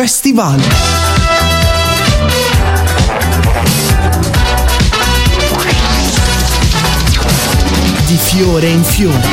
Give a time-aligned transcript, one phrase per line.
[0.00, 0.58] Festival.
[8.06, 9.28] Di fiore in fiore.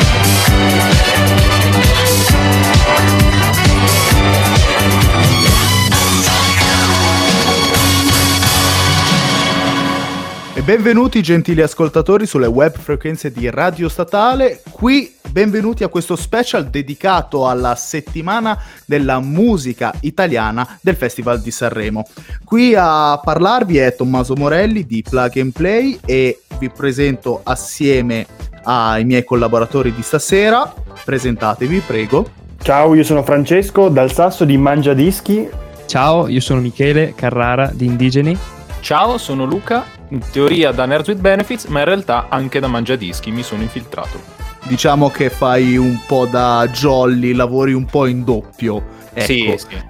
[10.53, 14.61] E benvenuti gentili ascoltatori sulle web frequenze di Radio Statale.
[14.69, 22.05] Qui benvenuti a questo special dedicato alla settimana della musica italiana del Festival di Sanremo.
[22.43, 28.25] Qui a parlarvi è Tommaso Morelli di Plug and Play e vi presento assieme
[28.63, 30.73] ai miei collaboratori di stasera.
[31.03, 32.29] Presentatevi, prego.
[32.61, 35.49] Ciao, io sono Francesco dal sasso di Mangiadischi.
[35.85, 38.37] Ciao, io sono Michele Carrara di Indigeni.
[38.81, 43.31] Ciao, sono Luca, in teoria da Nerds with Benefits, ma in realtà anche da Mangiadischi,
[43.31, 44.36] mi sono infiltrato.
[44.63, 48.83] Diciamo che fai un po' da jolly, lavori un po' in doppio.
[49.13, 49.25] Ecco.
[49.25, 49.83] Sì, sì.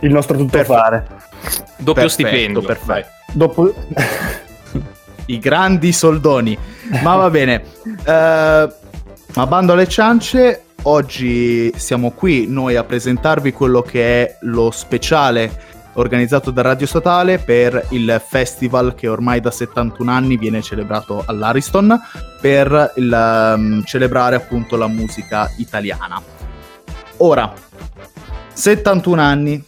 [0.00, 1.06] Il nostro tuttofare.
[1.76, 2.62] Doppio Perfetto, stipendio.
[2.62, 3.08] perfetto.
[3.32, 3.74] Dopo...
[5.26, 6.58] I grandi soldoni.
[7.02, 7.62] Ma va bene.
[8.04, 8.68] Eh,
[9.34, 15.68] ma bando alle ciance, oggi siamo qui noi a presentarvi quello che è lo speciale
[15.94, 21.98] organizzato da Radio Statale per il festival che ormai da 71 anni viene celebrato all'Ariston
[22.40, 26.22] per il, ehm, celebrare appunto la musica italiana.
[27.18, 27.52] Ora,
[28.52, 29.64] 71 anni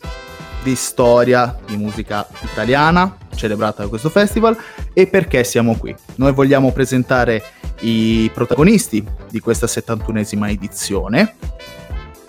[0.63, 4.57] di storia di musica italiana celebrata da questo festival
[4.93, 5.95] e perché siamo qui.
[6.17, 7.43] Noi vogliamo presentare
[7.81, 11.35] i protagonisti di questa 71esima edizione,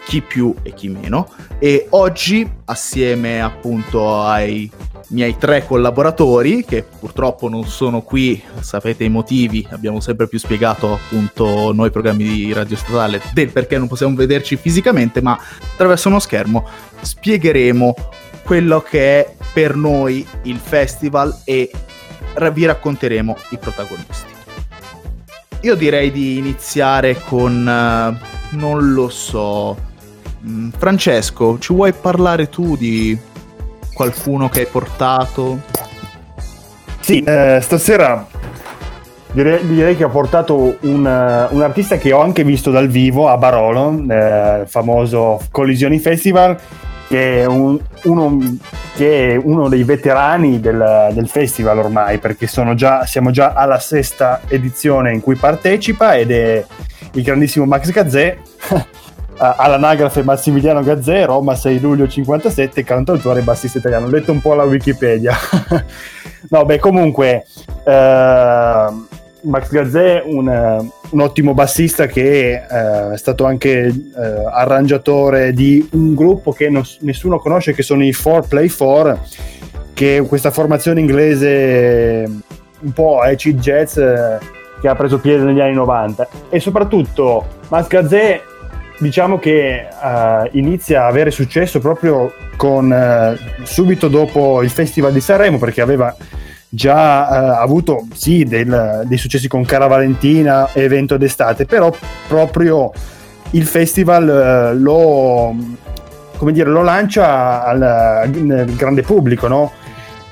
[0.06, 4.70] chi più e chi meno, e oggi assieme appunto ai
[5.10, 10.94] miei tre collaboratori che purtroppo non sono qui, sapete i motivi, abbiamo sempre più spiegato
[10.94, 15.40] appunto noi programmi di Radio Statale del perché non possiamo vederci fisicamente, ma
[15.74, 16.68] attraverso uno schermo
[17.02, 17.96] spiegheremo
[18.44, 21.72] quello che è per noi il festival e
[22.54, 24.32] vi racconteremo i protagonisti.
[25.62, 29.78] Io direi di iniziare con, eh, non lo so,
[30.78, 33.18] Francesco, ci vuoi parlare tu di
[33.94, 35.62] qualcuno che hai portato?
[37.00, 38.28] Sì, eh, stasera
[39.34, 43.28] direi, direi che ho portato un, eh, un artista che ho anche visto dal vivo
[43.28, 46.58] a Barolo, eh, il famoso Collisioni Festival,
[47.08, 48.38] che è, un- uno,
[48.96, 54.42] che è uno dei veterani del, del festival ormai, perché già, siamo già alla sesta
[54.48, 56.66] edizione in cui partecipa ed è
[57.14, 58.38] il grandissimo Max Gazzè.
[59.38, 64.08] all'anagrafe Massimiliano Gazzè, Roma 6 luglio 57, cantautore e bassista italiano.
[64.08, 65.36] Ho letto un po' la Wikipedia.
[66.50, 67.46] no, beh, comunque,
[67.86, 68.88] eh,
[69.44, 76.16] Max Gazzè un, un ottimo bassista che eh, è stato anche eh, arrangiatore di un
[76.16, 79.20] gruppo che non- nessuno conosce, che sono i 4Play 4,
[79.94, 82.26] che è questa formazione inglese
[82.80, 84.38] un po' acid jazz eh,
[84.82, 86.28] che ha preso piede negli anni 90.
[86.50, 88.42] E soprattutto Max Gazzè
[89.00, 95.22] diciamo che eh, inizia a avere successo proprio con eh, subito dopo il Festival di
[95.22, 96.16] Sanremo perché aveva
[96.70, 101.94] già eh, avuto sì del- dei successi con Cara Valentina evento d'estate però
[102.28, 102.92] proprio
[103.52, 105.56] il festival lo
[106.52, 109.72] dire lo lancia al, nel grande pubblico no?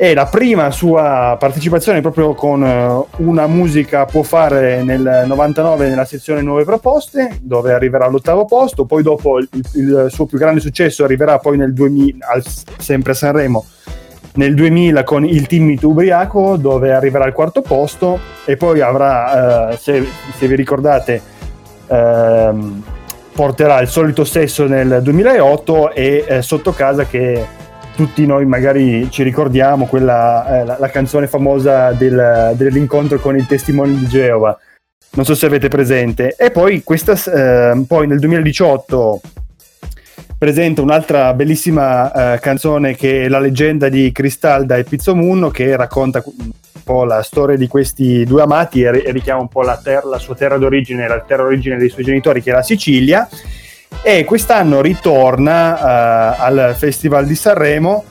[0.02, 6.06] E la prima sua partecipazione proprio con eh, una musica può fare nel 99 nella
[6.06, 8.86] sezione nuove proposte dove arriverà all'ottavo posto.
[8.86, 12.44] Poi dopo il, il suo più grande successo arriverà poi nel 2000 al-
[12.80, 13.64] sempre a Sanremo
[14.34, 18.18] nel 2000 con il team Ubriaco dove arriverà al quarto posto.
[18.46, 20.04] E poi avrà eh, se,
[20.36, 21.22] se vi ricordate
[21.86, 22.84] ehm,
[23.34, 27.60] porterà il solito stesso nel 2008 e eh, sotto casa che
[28.02, 33.46] tutti noi magari ci ricordiamo quella, eh, la, la canzone famosa del- dell'incontro con i
[33.46, 34.58] testimoni di Geova.
[35.12, 36.34] Non so se avete presente.
[36.36, 39.22] E poi, questa, eh, poi nel 2018
[40.36, 46.24] presenta un'altra bellissima eh, canzone che è La leggenda di Cristalda e Pizzomunno che racconta
[46.26, 46.52] un
[46.84, 50.18] po' la storia di questi due amati e, e richiama un po' la, ter- la
[50.18, 53.30] sua terra d'origine, la terra d'origine dei suoi genitori che è la Sicilia
[54.04, 58.04] e quest'anno ritorna eh, al Festival di Sanremo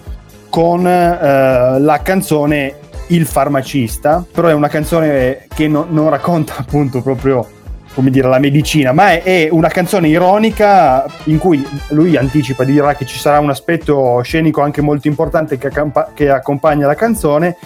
[0.48, 2.74] con eh, la canzone
[3.08, 7.44] Il farmacista, però è una canzone che no- non racconta appunto proprio
[7.92, 12.94] come dire la medicina, ma è, è una canzone ironica in cui lui anticipa, dirà
[12.94, 17.56] che ci sarà un aspetto scenico anche molto importante che, accampa- che accompagna la canzone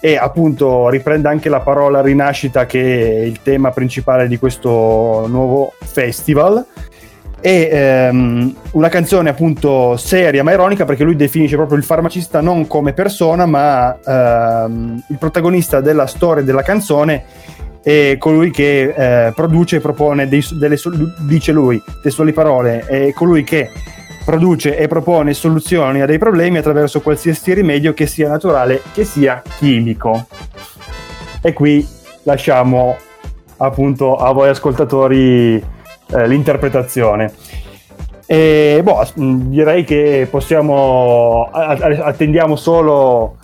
[0.00, 5.72] e appunto riprende anche la parola rinascita che è il tema principale di questo nuovo
[5.78, 6.66] festival
[7.44, 12.66] è ehm, una canzone appunto seria ma ironica perché lui definisce proprio il farmacista non
[12.66, 17.22] come persona ma ehm, il protagonista della storia della canzone
[17.82, 20.78] è colui che eh, produce e propone dei, delle
[21.18, 23.70] dice lui testuali parole è colui che
[24.24, 29.42] produce e propone soluzioni a dei problemi attraverso qualsiasi rimedio che sia naturale che sia
[29.58, 30.28] chimico.
[31.42, 31.86] E qui
[32.22, 32.96] lasciamo
[33.58, 35.73] appunto a voi ascoltatori
[36.14, 37.32] eh, l'interpretazione.
[38.26, 43.36] E boh, direi che possiamo attendiamo solo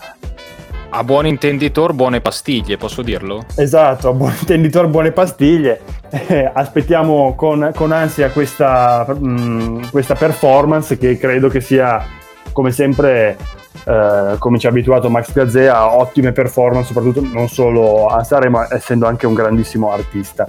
[0.93, 3.45] a buon intenditor buone pastiglie, posso dirlo?
[3.57, 5.81] Esatto, a buon intenditor buone pastiglie.
[6.11, 12.05] Eh, aspettiamo con, con ansia questa, mh, questa, performance che credo che sia,
[12.53, 13.37] come sempre,
[13.85, 19.07] eh, come ci ha abituato Max Gazzea, ottime performance, soprattutto non solo a Sanremo, essendo
[19.07, 20.49] anche un grandissimo artista.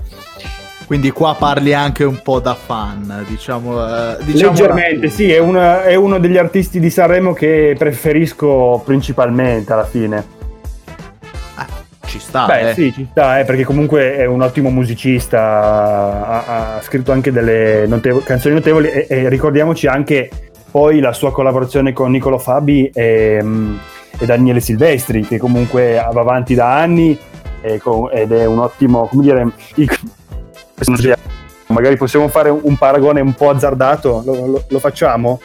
[0.91, 3.75] Quindi qua parli anche un po' da fan, diciamo.
[4.25, 9.85] Diciamo Leggermente, sì, è, una, è, uno degli artisti di Sanremo che preferisco principalmente alla
[9.85, 10.25] fine.
[11.55, 11.65] Ah,
[12.05, 12.45] ci sta.
[12.45, 12.73] Beh, eh.
[12.73, 17.87] sì, ci sta, eh, perché comunque è un ottimo musicista, ha, ha scritto anche delle
[17.87, 20.29] notevo- canzoni notevoli e, e, ricordiamoci anche
[20.71, 23.41] poi la sua collaborazione con Nicolo Fabi e,
[24.19, 27.17] e Daniele Silvestri, che comunque va avanti da anni
[27.61, 29.51] ed è un ottimo, come dire,
[31.67, 35.39] magari possiamo fare un paragone un po' azzardato, lo, lo, lo facciamo?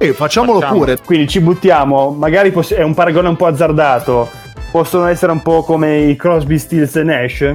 [0.00, 0.78] Eh, facciamolo Facciamo.
[0.78, 0.98] pure.
[1.04, 4.28] Quindi ci buttiamo, magari poss- è un paragone un po' azzardato,
[4.70, 7.54] possono essere un po' come i Crosby, Stills e Nash?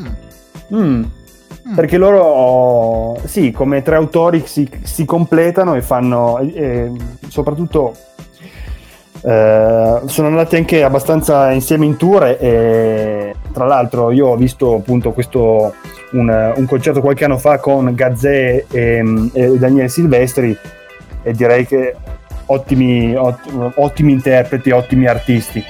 [0.00, 0.06] Mm.
[0.74, 1.04] Mm.
[1.68, 1.74] Mm.
[1.74, 6.90] Perché loro, sì, come tre autori si, si completano e fanno, eh,
[7.28, 7.94] soprattutto
[9.24, 15.12] eh, sono andati anche abbastanza insieme in tour e tra l'altro io ho visto appunto
[15.12, 15.74] questo
[16.12, 20.56] un, un concerto qualche anno fa con Gazzè e, e, Daniele Silvestri
[21.22, 21.94] e direi che
[22.46, 25.64] ottimi, ottimi, ottimi interpreti, ottimi artisti.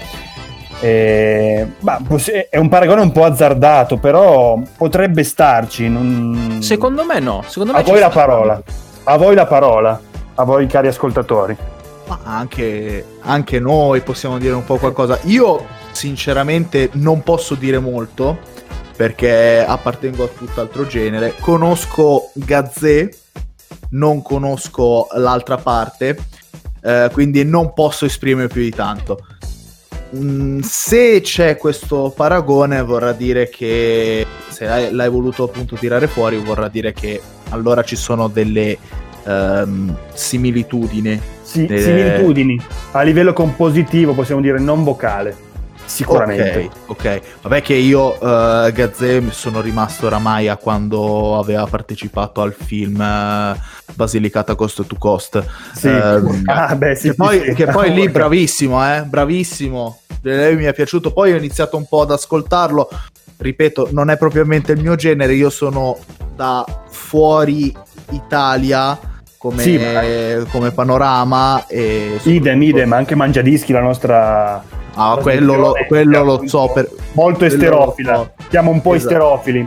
[0.80, 2.00] E, bah,
[2.48, 5.88] è un paragone un po' azzardato, però potrebbe starci.
[5.88, 6.58] Non...
[6.60, 7.44] Secondo me no.
[7.46, 8.62] Secondo me a voi la parola.
[9.04, 10.00] A voi la parola.
[10.34, 11.56] A voi cari ascoltatori
[12.22, 15.18] anche, anche noi possiamo dire un po' qualcosa.
[15.24, 18.38] Io sinceramente non posso dire molto
[18.96, 21.34] perché appartengo a tutt'altro genere.
[21.40, 23.08] Conosco Gazzè,
[23.90, 26.18] non conosco l'altra parte,
[26.82, 29.26] eh, quindi non posso esprimere più di tanto.
[30.14, 36.36] Mm, se c'è questo paragone, vorrà dire che se l'hai, l'hai, voluto appunto tirare fuori,
[36.36, 38.78] vorrà dire che allora ci sono delle
[39.24, 41.20] um, similitudini
[41.52, 41.80] sì, eh...
[41.80, 42.60] similitudini
[42.92, 45.50] a livello compositivo, possiamo dire non vocale.
[45.84, 46.70] Sicuramente.
[46.86, 47.20] Ok, ok.
[47.42, 53.58] Vabbè che io uh, Gazzè sono rimasto oramai a quando aveva partecipato al film uh,
[53.94, 55.44] Basilicata Cost to Cost.
[55.74, 55.88] Sì.
[55.88, 57.54] Uh, ah, beh, sì, che, poi, sì.
[57.54, 59.02] che poi lì bravissimo, eh?
[59.02, 60.00] Bravissimo.
[60.22, 61.12] Lei mi è piaciuto.
[61.12, 62.88] Poi ho iniziato un po' ad ascoltarlo.
[63.36, 65.34] Ripeto, non è propriamente il mio genere.
[65.34, 65.98] Io sono
[66.34, 67.74] da fuori
[68.12, 68.98] Italia
[69.42, 69.80] come, sì,
[70.52, 71.66] come panorama.
[71.66, 74.62] E idem, idem, anche Mangiadischi, la nostra...
[74.94, 76.70] Ah, quello, lo, quello lo so.
[76.72, 76.88] Per...
[77.12, 78.14] Molto esterofila.
[78.14, 78.30] So.
[78.50, 79.12] Siamo un po' esatto.
[79.12, 79.66] esterofili.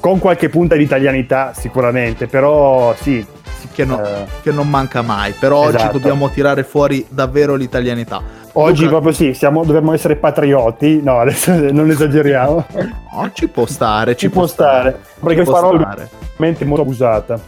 [0.00, 3.24] Con qualche punta di italianità sicuramente, però sì.
[3.72, 4.26] Che, no, eh.
[4.42, 5.84] che non manca mai, però esatto.
[5.84, 8.20] oggi dobbiamo tirare fuori davvero l'italianità.
[8.52, 8.90] Oggi Luca...
[8.90, 12.66] proprio sì, siamo, dobbiamo essere patrioti, no adesso non esageriamo.
[13.12, 15.34] No, ci può stare, ci, ci può stare, stare.
[15.34, 17.40] perché parola è veramente molto abusata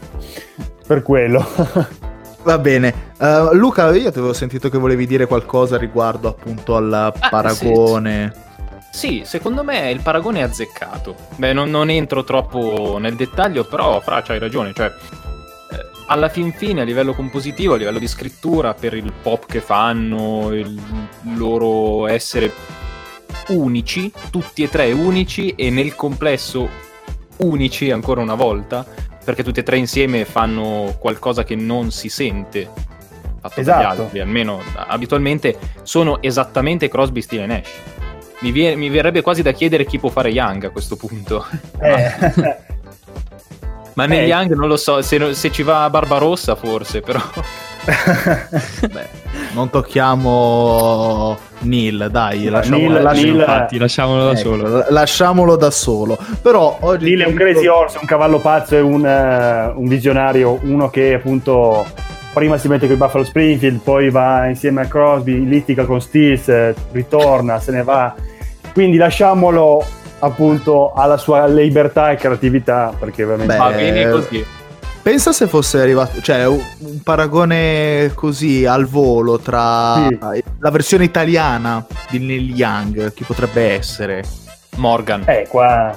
[0.90, 1.47] per quello.
[2.42, 3.12] Va bene.
[3.16, 8.35] Uh, Luca, io ti avevo sentito che volevi dire qualcosa riguardo appunto al ah, paragone.
[8.90, 9.18] Sì.
[9.18, 9.23] sì.
[9.25, 11.14] secondo me il paragone è azzeccato.
[11.37, 14.73] Beh, non, non entro troppo nel dettaglio, però Fra c'hai ragione.
[14.75, 19.47] Cioè, eh, alla fin fine, a livello compositivo, a livello di scrittura, per il pop
[19.47, 20.76] che fanno, il
[21.37, 22.52] loro essere
[23.50, 26.68] unici, tutti e tre unici, e nel complesso
[27.37, 28.85] unici ancora una volta
[29.30, 32.68] perché tutti e tre insieme fanno qualcosa che non si sente
[33.40, 33.82] fatto esatto.
[33.82, 37.70] dagli altri, almeno abitualmente sono esattamente Crosby, Stile Nash.
[38.40, 41.46] Mi, vie- mi, verrebbe quasi da chiedere chi può fare Young a questo punto.
[41.80, 42.68] Eh.
[43.94, 44.26] Ma negli eh.
[44.26, 47.20] Young non lo so, se, se ci va Barbarossa forse, però...
[48.90, 49.09] Beh,
[49.54, 54.85] non tocchiamo Neil, dai, lasciamolo, Neil, lasciamolo, Neil, infatti, lasciamolo da ecco, solo.
[54.88, 56.18] Lasciamolo da solo.
[56.42, 60.59] Però oggi Neil è un crazy horse, un cavallo pazzo, è un, uh, un visionario,
[60.62, 61.87] uno che appunto
[62.32, 66.75] prima si mette con i Buffalo Springfield, poi va insieme a Crosby, litiga con Stills,
[66.92, 68.14] ritorna, se ne va.
[68.73, 69.85] Quindi lasciamolo
[70.20, 74.44] appunto ha la sua libertà e creatività perché veramente Beh, Va bene così.
[75.02, 80.18] Pensa se fosse arrivato, cioè un, un paragone così al volo tra Sì.
[80.58, 84.22] la versione italiana di Neil Young, chi potrebbe essere?
[84.76, 85.24] Morgan.
[85.26, 85.94] eh qua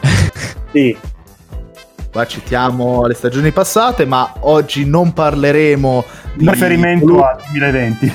[0.72, 0.96] sì
[2.12, 6.04] Qua citiamo le stagioni passate, ma oggi non parleremo
[6.34, 8.12] di riferimento al 2020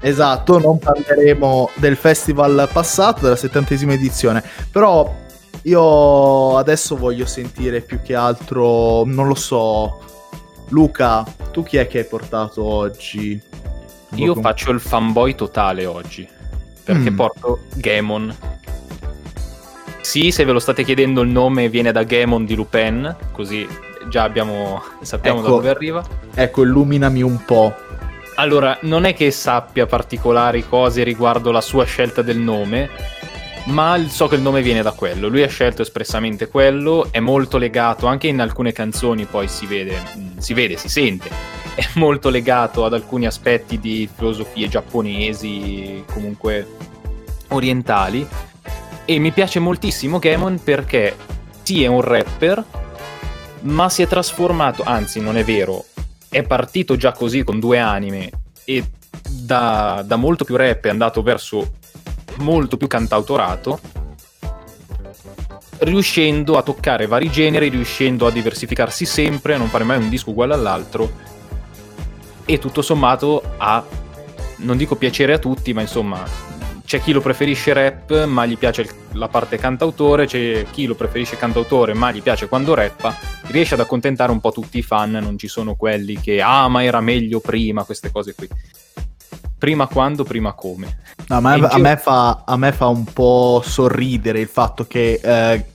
[0.00, 5.14] Esatto, non parleremo del festival passato, della settantesima edizione, però
[5.62, 10.00] io adesso voglio sentire più che altro, non lo so,
[10.68, 13.40] Luca, tu chi è che hai portato oggi?
[14.14, 16.26] Io faccio il fanboy totale oggi.
[16.82, 17.16] Perché Mm.
[17.16, 18.34] porto Gamon.
[20.00, 23.68] Sì, se ve lo state chiedendo il nome viene da Gamon di Lupin, così
[24.08, 25.56] già abbiamo sappiamo da Ecco.
[25.56, 26.04] dove arriva.
[26.34, 27.72] Ecco, illuminami un po'.
[28.40, 32.88] Allora, non è che sappia particolari cose riguardo la sua scelta del nome,
[33.64, 35.28] ma so che il nome viene da quello.
[35.28, 39.94] Lui ha scelto espressamente quello, è molto legato, anche in alcune canzoni poi si vede,
[40.16, 41.28] mm, si vede, si sente,
[41.76, 46.66] è molto legato ad alcuni aspetti di filosofie giapponesi, comunque
[47.48, 48.26] orientali.
[49.04, 51.14] E mi piace moltissimo Gamon perché
[51.62, 52.64] sì, è un rapper,
[53.60, 55.84] ma si è trasformato, anzi non è vero,
[56.30, 58.30] è partito già così con due anime
[58.64, 58.84] e
[59.28, 61.72] da, da molto più rap è andato verso
[62.38, 63.80] molto più cantautorato,
[65.78, 70.30] riuscendo a toccare vari generi, riuscendo a diversificarsi sempre, a non fare mai un disco
[70.30, 71.28] uguale all'altro.
[72.44, 73.84] E tutto sommato a,
[74.56, 76.24] non dico piacere a tutti, ma insomma
[76.90, 81.36] c'è chi lo preferisce rap ma gli piace la parte cantautore, c'è chi lo preferisce
[81.36, 85.38] cantautore ma gli piace quando rappa, riesce ad accontentare un po' tutti i fan, non
[85.38, 88.48] ci sono quelli che ah ma era meglio prima, queste cose qui.
[89.56, 90.98] Prima quando, prima come.
[91.28, 94.48] No, a, me, in a più- me fa, a me fa un po' sorridere il
[94.48, 95.66] fatto che eh,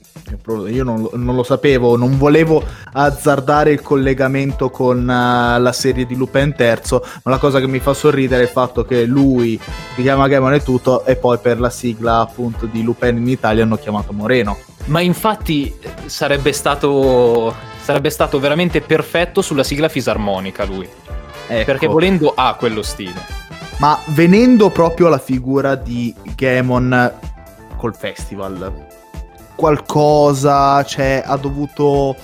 [0.68, 6.06] io non, lo- non lo sapevo, non volevo azzardare il collegamento con eh, la serie
[6.06, 9.58] di Lupin III, ma la cosa che mi fa sorridere è il fatto che lui
[9.94, 13.62] si chiama Gamon e tutto e poi per la sigla appunto di Lupin in Italia
[13.62, 14.58] hanno chiamato Moreno.
[14.86, 20.88] Ma infatti eh, sarebbe stato, sarebbe stato veramente perfetto sulla sigla fisarmonica lui.
[21.48, 21.64] Ecco.
[21.64, 23.44] Perché volendo ha quello stile.
[23.78, 27.12] Ma venendo proprio alla figura di Gamon
[27.76, 28.86] col festival,
[29.56, 32.14] qualcosa cioè, ha dovuto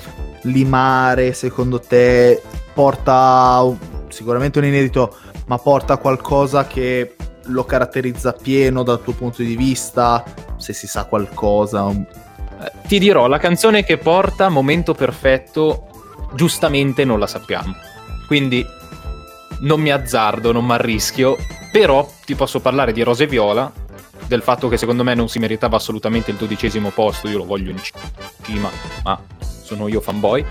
[0.43, 2.41] limare secondo te?
[2.73, 3.65] Porta
[4.09, 10.23] sicuramente un inedito, ma porta qualcosa che lo caratterizza pieno dal tuo punto di vista?
[10.57, 15.89] Se si sa qualcosa, Eh, Ti dirò, la canzone che porta Momento Perfetto,
[16.35, 17.75] giustamente non la sappiamo.
[18.27, 18.65] Quindi
[19.61, 21.37] non mi azzardo, non mi arrischio,
[21.73, 23.71] però ti posso parlare di Rose Viola,
[24.27, 27.71] del fatto che secondo me non si meritava assolutamente il dodicesimo posto, io lo voglio
[27.71, 27.81] in
[28.43, 28.71] cima,
[29.05, 30.45] ma sono io fanboy.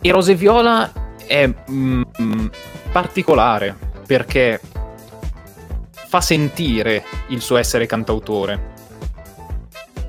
[0.00, 0.90] E Rose Viola
[1.26, 2.02] è mm,
[2.92, 3.76] particolare
[4.06, 4.60] perché
[5.92, 8.76] fa sentire il suo essere cantautore.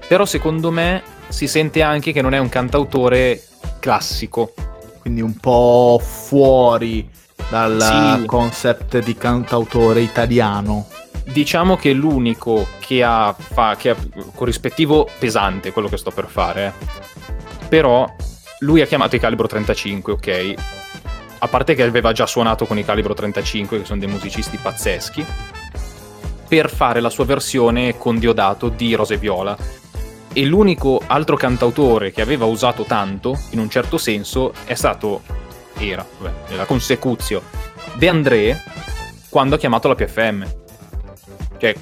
[0.08, 3.44] Però secondo me si sente anche che non è un cantautore
[3.80, 4.54] classico.
[5.00, 7.10] quindi un po' fuori
[7.50, 8.26] dal Sì.
[8.26, 10.88] concept di cantautore italiano.
[11.24, 13.96] Diciamo che l'unico che ha, fa, che ha
[14.34, 16.74] corrispettivo pesante quello che sto per fare.
[17.68, 18.12] Però
[18.60, 20.54] lui ha chiamato i Calibro 35, ok?
[21.40, 25.26] A parte che aveva già suonato con i Calibro 35, che sono dei musicisti pazzeschi,
[26.48, 29.56] per fare la sua versione con Diodato di Rose Viola.
[30.34, 35.22] E l'unico altro cantautore che aveva usato tanto, in un certo senso, è stato,
[35.78, 37.44] era, vabbè, nella consecuzio,
[37.96, 38.64] De André,
[39.30, 40.46] quando ha chiamato la PFM.
[41.60, 41.76] Cioè,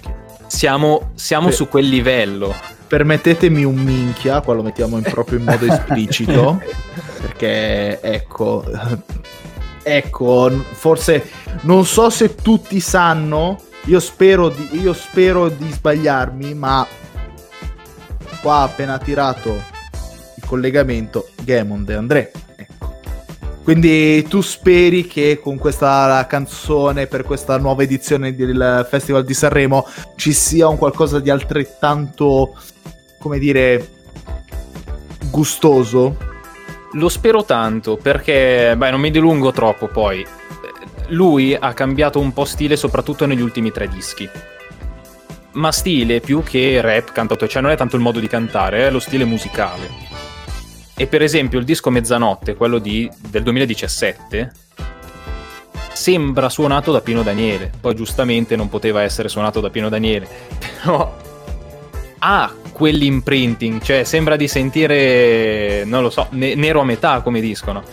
[0.48, 2.53] siamo, siamo su quel livello.
[2.88, 6.60] Permettetemi un minchia, qua lo mettiamo in proprio in modo esplicito,
[7.22, 8.63] perché ecco,
[9.84, 11.29] ecco, forse
[11.62, 16.88] non so se tutti sanno, io spero di, io spero di sbagliarmi, ma
[18.41, 19.50] qua ha appena tirato
[20.36, 22.31] il collegamento Gamon De André.
[23.67, 29.86] Quindi tu speri che con questa canzone per questa nuova edizione del Festival di Sanremo
[30.15, 32.55] ci sia un qualcosa di altrettanto,
[33.19, 33.89] come dire,
[35.29, 36.15] gustoso?
[36.93, 40.25] Lo spero tanto perché, beh, non mi dilungo troppo poi.
[41.07, 44.29] Lui ha cambiato un po' stile soprattutto negli ultimi tre dischi.
[45.55, 48.91] Ma stile più che rap cantato, cioè non è tanto il modo di cantare, è
[48.91, 50.26] lo stile musicale.
[51.00, 54.51] E per esempio il disco Mezzanotte, quello di- del 2017,
[55.94, 57.72] sembra suonato da Pino Daniele.
[57.80, 60.27] Poi giustamente non poteva essere suonato da Pino Daniele,
[60.82, 61.16] però
[62.20, 67.84] ha quell'imprinting, cioè sembra di sentire, non lo so, ne- nero a metà come discono,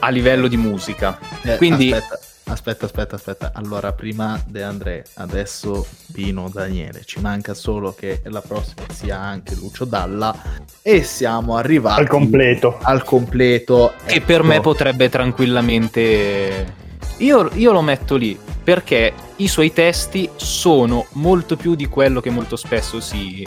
[0.00, 1.18] a livello di musica.
[1.42, 1.92] Eh, Quindi...
[1.92, 2.18] Aspetta,
[2.52, 3.50] aspetta, aspetta, aspetta.
[3.54, 7.02] Allora, prima De André, adesso Pino Daniele.
[7.04, 10.34] Ci manca solo che la prossima sia anche Lucio Dalla.
[10.80, 12.78] E siamo arrivati Al completo.
[12.82, 13.94] Al completo.
[14.04, 14.26] Che Ecco.
[14.26, 16.80] per me potrebbe tranquillamente...
[17.18, 22.30] Io, io lo metto lì perché i suoi testi sono molto più di quello che
[22.30, 23.46] molto spesso si,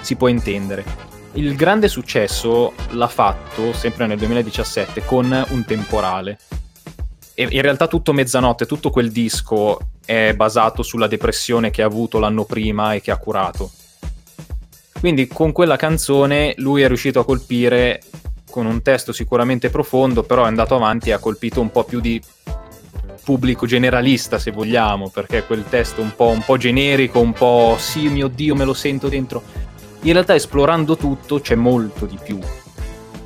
[0.00, 0.84] si può intendere.
[1.32, 6.38] Il grande successo l'ha fatto sempre nel 2017 con un temporale.
[7.38, 12.44] In realtà tutto Mezzanotte, tutto quel disco è basato sulla depressione che ha avuto l'anno
[12.44, 13.70] prima e che ha curato.
[14.98, 18.00] Quindi con quella canzone lui è riuscito a colpire
[18.50, 22.00] con un testo sicuramente profondo, però è andato avanti e ha colpito un po' più
[22.00, 22.20] di
[23.22, 28.08] pubblico generalista, se vogliamo, perché quel testo un po', un po' generico, un po' sì,
[28.08, 29.42] mio Dio, me lo sento dentro.
[30.02, 32.38] In realtà esplorando tutto c'è molto di più.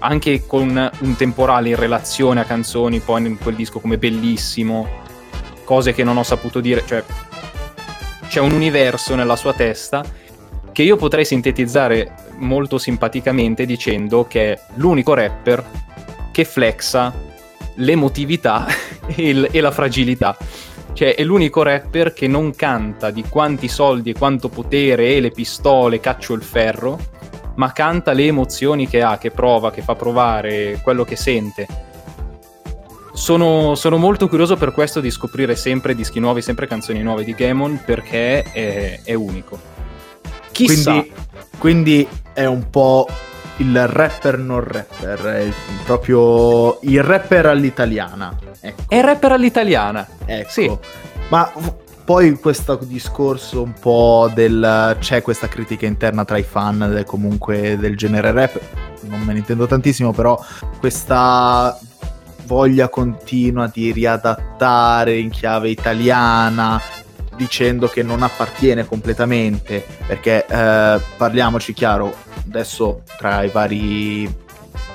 [0.01, 4.89] Anche con un temporale in relazione a canzoni, poi in quel disco come bellissimo,
[5.65, 7.05] cose che non ho saputo dire, cioè
[8.29, 10.05] c'è un universo nella sua testa
[10.73, 15.65] che io potrei sintetizzare molto simpaticamente dicendo che è l'unico rapper
[16.33, 17.13] che flexa
[17.75, 18.67] l'emotività
[19.07, 20.37] e, il- e la fragilità.
[20.93, 25.31] Cioè, è l'unico rapper che non canta di quanti soldi e quanto potere e le
[25.31, 26.99] pistole caccio il ferro,
[27.55, 31.67] ma canta le emozioni che ha, che prova, che fa provare, quello che sente.
[33.13, 37.35] Sono, sono molto curioso per questo di scoprire sempre dischi nuovi, sempre canzoni nuove di
[37.35, 39.59] Gamon, perché è, è unico.
[40.53, 41.13] Chissà, Quindi,
[41.59, 43.07] quindi è un po'
[43.61, 45.53] il rapper non rapper, è
[45.85, 48.37] proprio il rapper all'italiana.
[48.61, 50.07] Ecco, è rapper all'italiana.
[50.25, 50.51] ecco.
[50.51, 50.79] sì.
[51.29, 51.53] Ma
[52.11, 54.97] poi questo discorso un po' del...
[54.99, 58.61] c'è questa critica interna tra i fan del, comunque del genere rap,
[59.03, 60.37] non me ne intendo tantissimo, però
[60.81, 61.79] questa
[62.47, 66.83] voglia continua di riadattare in chiave italiana
[67.37, 72.13] dicendo che non appartiene completamente perché eh, parliamoci chiaro
[72.45, 74.29] adesso tra i vari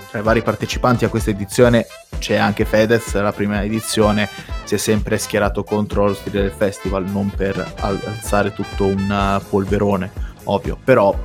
[0.09, 1.87] tra i vari partecipanti a questa edizione
[2.19, 4.29] c'è anche Fedez la prima edizione
[4.63, 9.39] si è sempre schierato contro lo stile del festival non per al- alzare tutto un
[9.41, 10.11] uh, polverone
[10.45, 11.15] ovvio però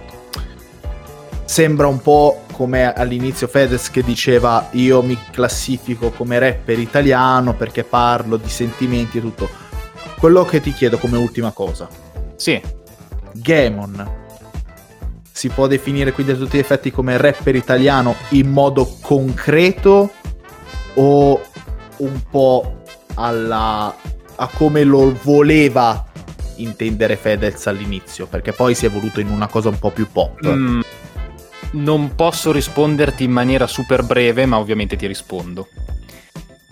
[1.45, 7.85] sembra un po' come all'inizio Fedez che diceva io mi classifico come rapper italiano perché
[7.85, 9.49] parlo di sentimenti e tutto.
[10.19, 11.89] Quello che ti chiedo come ultima cosa,
[12.37, 12.61] Sì,
[13.33, 14.19] Gamon.
[15.33, 20.13] Si può definire quindi a tutti gli effetti come rapper italiano in modo concreto
[20.95, 21.41] o
[21.99, 22.83] un po'
[23.15, 23.95] alla
[24.37, 26.07] a come lo voleva
[26.57, 30.47] intendere Fedez all'inizio, perché poi si è evoluto in una cosa un po' più pop.
[30.47, 30.81] Mm,
[31.73, 35.69] non posso risponderti in maniera super breve, ma ovviamente ti rispondo.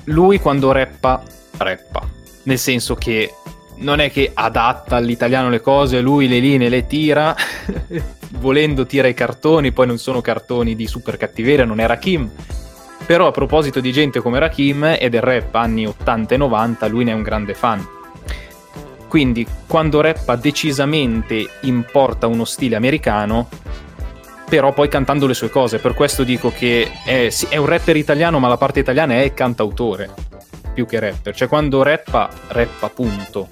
[0.04, 1.22] Lui quando rappa,
[1.58, 2.08] rappa.
[2.44, 3.34] Nel senso che
[3.76, 7.36] non è che adatta all'italiano le cose, lui le linee le tira,
[8.40, 12.30] volendo tira i cartoni, poi non sono cartoni di super cattiveria, non è Rakim.
[13.08, 17.04] Però a proposito di gente come Rakim e del rap anni 80 e 90, lui
[17.04, 17.82] ne è un grande fan.
[19.08, 23.48] Quindi quando rappa decisamente importa uno stile americano,
[24.46, 25.78] però poi cantando le sue cose.
[25.78, 29.32] Per questo dico che è, sì, è un rapper italiano, ma la parte italiana è
[29.32, 30.10] cantautore
[30.74, 31.34] più che rapper.
[31.34, 33.48] Cioè, quando rappa, rappa, punto.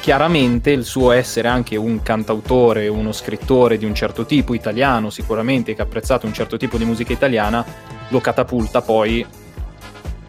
[0.00, 5.74] Chiaramente il suo essere anche un cantautore, uno scrittore di un certo tipo italiano, sicuramente
[5.74, 7.64] che ha apprezzato un certo tipo di musica italiana,
[8.08, 9.24] lo catapulta poi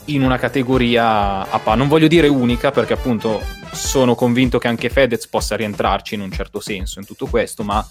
[0.05, 1.75] in una categoria a pa.
[1.75, 6.31] Non voglio dire unica, perché appunto sono convinto che anche Fedez possa rientrarci in un
[6.31, 7.83] certo senso in tutto questo, ma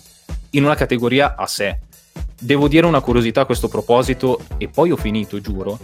[0.51, 1.79] in una categoria a sé.
[2.39, 5.79] Devo dire una curiosità a questo proposito, e poi ho finito, giuro.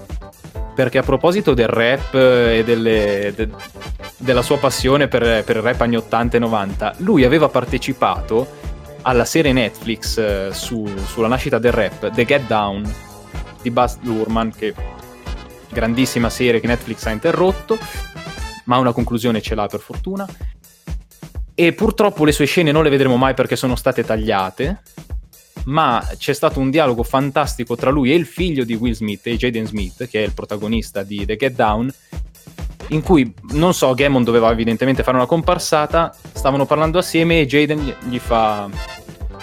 [0.76, 3.48] Perché a proposito del rap e delle- de-
[4.18, 8.46] della sua passione per, per il rap anni 80 e 90, lui aveva partecipato
[9.02, 12.84] alla serie Netflix eh, su- sulla nascita del rap, The Get Down,
[13.62, 14.74] di Baz Luhrmann, che
[15.70, 17.78] grandissima serie che Netflix ha interrotto,
[18.64, 20.26] ma una conclusione ce l'ha per fortuna.
[21.54, 24.82] E purtroppo le sue scene non le vedremo mai perché sono state tagliate.
[25.66, 29.37] Ma c'è stato un dialogo fantastico tra lui e il figlio di Will Smith, e
[29.37, 31.92] Jaden Smith, che è il protagonista di The Get Down,
[32.90, 37.94] in cui, non so, Gammon doveva evidentemente fare una comparsata, stavano parlando assieme e Jaden
[38.09, 38.68] gli- fa...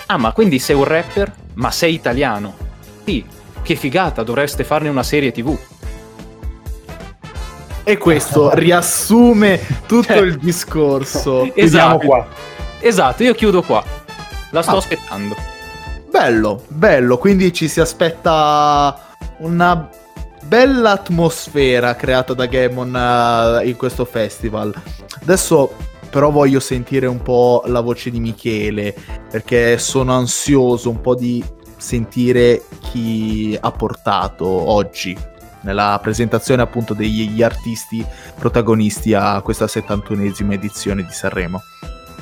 [0.05, 1.33] Ah, ma quindi sei un rapper?
[1.55, 2.55] Ma sei italiano?
[3.03, 3.25] Sì,
[3.61, 5.57] che figata, dovreste farne una serie tv.
[7.83, 11.49] E questo riassume tutto Cioè, il discorso.
[11.53, 11.97] Chiudiamo Esatto.
[12.07, 12.27] qua.
[12.79, 13.83] Esatto, io chiudo qua.
[14.51, 14.77] La sto Ah.
[14.77, 15.35] aspettando.
[16.13, 19.89] Bello, bello, quindi ci si aspetta una
[20.45, 24.71] bella atmosfera creata da Gammon eh, in questo festival.
[25.23, 25.75] Adesso
[26.11, 28.93] però voglio sentire un po' la voce di Michele,
[29.27, 31.43] perché sono ansioso un po' di
[31.77, 35.17] sentire chi ha portato oggi
[35.61, 38.05] nella presentazione appunto degli artisti
[38.37, 41.59] protagonisti a questa 71esima edizione di Sanremo.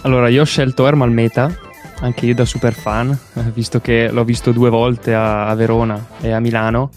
[0.03, 1.53] Allora, io ho scelto Ermal Meta,
[2.01, 6.31] anche io da super fan, eh, visto che l'ho visto due volte a, Verona e
[6.31, 6.89] a Milano,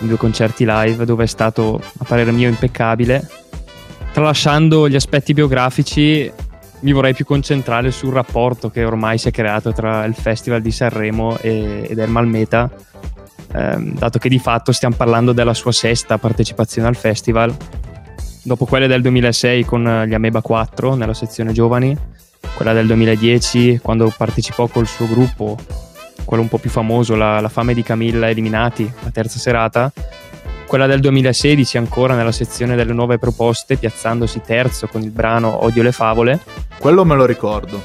[0.00, 3.26] in due concerti live, dove è stato, a parere mio, impeccabile.
[4.12, 6.30] Tralasciando gli aspetti biografici,
[6.80, 10.70] mi vorrei più concentrare sul rapporto che ormai si è creato tra il Festival di
[10.70, 12.70] Sanremo ed Ermal Meta,
[13.52, 17.54] ehm, dato che di fatto stiamo parlando della sua sesta partecipazione al festival,
[18.42, 21.96] dopo quelle del 2006 con gli Ameba 4 nella sezione giovani,
[22.58, 25.56] quella del 2010 quando partecipò col suo gruppo,
[26.24, 29.92] quello un po' più famoso, la, la Fame di Camilla Eliminati, la terza serata,
[30.66, 35.84] quella del 2016 ancora nella sezione delle nuove proposte, piazzandosi terzo con il brano Odio
[35.84, 36.40] le favole,
[36.80, 37.80] Quello me lo ricordo.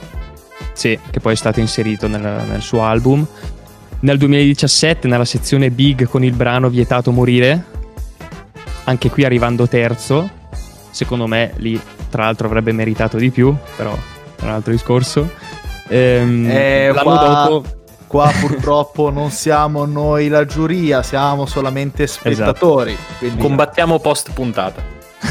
[0.73, 3.23] sì, che poi è stato inserito nel, nel suo album.
[3.99, 7.63] Nel 2017 nella sezione Big con il brano Vietato morire,
[8.85, 10.27] anche qui arrivando terzo,
[10.89, 13.95] secondo me lì tra l'altro avrebbe meritato di più, però
[14.43, 15.29] è un altro discorso.
[15.87, 17.63] Ehm, Eh, l'anno qua- dopo
[18.07, 22.95] Qua purtroppo non siamo noi la giuria, siamo solamente spettatori.
[23.17, 24.83] quindi- Combattiamo post puntata.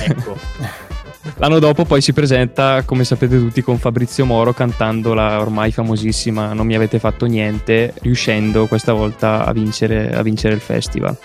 [0.05, 0.37] Ecco.
[1.37, 6.53] L'anno dopo poi si presenta, come sapete tutti, con Fabrizio Moro cantando la ormai famosissima
[6.55, 11.16] Non mi avete fatto niente, riuscendo questa volta a vincere, a vincere il festival.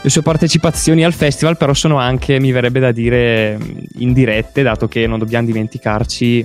[0.00, 3.58] Le sue partecipazioni al festival però sono anche, mi verrebbe da dire,
[3.98, 6.44] indirette, dato che non dobbiamo dimenticarci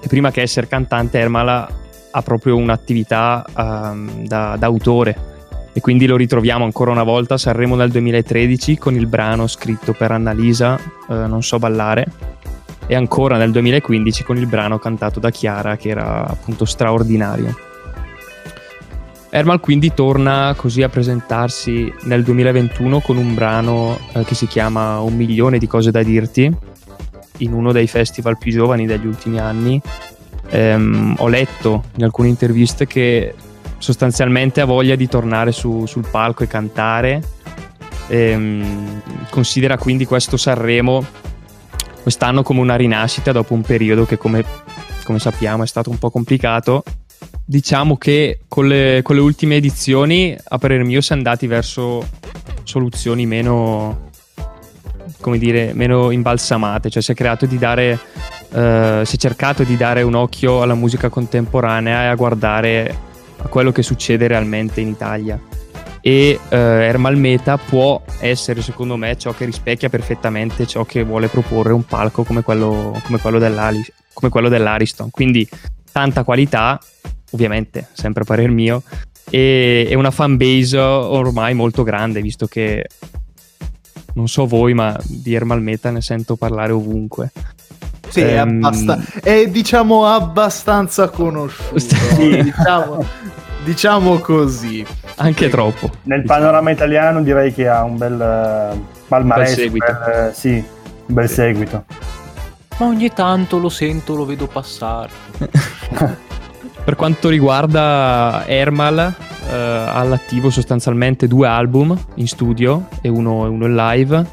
[0.00, 1.68] che prima che essere cantante Ermala
[2.10, 5.30] ha proprio un'attività ehm, da, da autore
[5.72, 9.92] e quindi lo ritroviamo ancora una volta a Sanremo nel 2013 con il brano scritto
[9.92, 12.06] per Annalisa, eh, Non so ballare,
[12.86, 17.56] e ancora nel 2015 con il brano cantato da Chiara che era appunto straordinario.
[19.34, 25.00] Ermal quindi torna così a presentarsi nel 2021 con un brano eh, che si chiama
[25.00, 26.54] Un milione di cose da dirti,
[27.38, 29.80] in uno dei festival più giovani degli ultimi anni.
[30.50, 33.34] Ehm, ho letto in alcune interviste che
[33.78, 37.22] sostanzialmente ha voglia di tornare su- sul palco e cantare.
[38.08, 41.06] Ehm, considera quindi questo Sanremo
[42.02, 44.44] quest'anno come una rinascita dopo un periodo che come,
[45.04, 46.84] come sappiamo è stato un po' complicato.
[47.44, 52.06] Diciamo che con le, con le ultime edizioni, a parere mio, si è andati verso
[52.62, 54.10] soluzioni meno,
[55.20, 57.98] come dire, meno imbalsamate, cioè si è creato di dare,
[58.52, 62.96] eh, si è cercato di dare un occhio alla musica contemporanea e a guardare
[63.38, 65.38] a quello che succede realmente in Italia.
[66.00, 71.28] E eh, Ermal Meta può essere, secondo me, ciò che rispecchia perfettamente ciò che vuole
[71.28, 73.40] proporre un palco come quello, come quello,
[74.12, 75.10] come quello dell'Ariston.
[75.10, 75.48] Quindi
[75.92, 76.78] tanta qualità,
[77.32, 78.82] ovviamente, sempre a parer mio,
[79.30, 82.86] e, e una fanbase ormai molto grande, visto che
[84.14, 87.30] non so voi, ma di Ermal Meta ne sento parlare ovunque.
[88.08, 91.78] Sì, è, Ehm, abbasta- è, diciamo abbastanza conosciuto.
[91.80, 92.42] Sì.
[92.42, 93.04] diciamo,
[93.64, 94.84] diciamo così.
[95.16, 95.90] Anche troppo.
[96.02, 98.78] Nel panorama italiano direi che ha un bel eh,
[99.08, 99.86] palmarès, Un bel seguito.
[99.92, 100.48] un bel, eh, sì,
[101.06, 101.84] un bel seguito.
[102.82, 105.12] Ma ogni tanto lo sento, lo vedo passare.
[106.84, 113.66] Per quanto riguarda Ermal, eh, ha all'attivo sostanzialmente due album in studio e uno, uno
[113.66, 114.26] in live,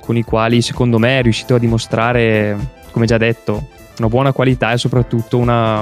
[0.00, 2.58] con i quali secondo me è riuscito a dimostrare,
[2.90, 5.80] come già detto, una buona qualità e soprattutto una,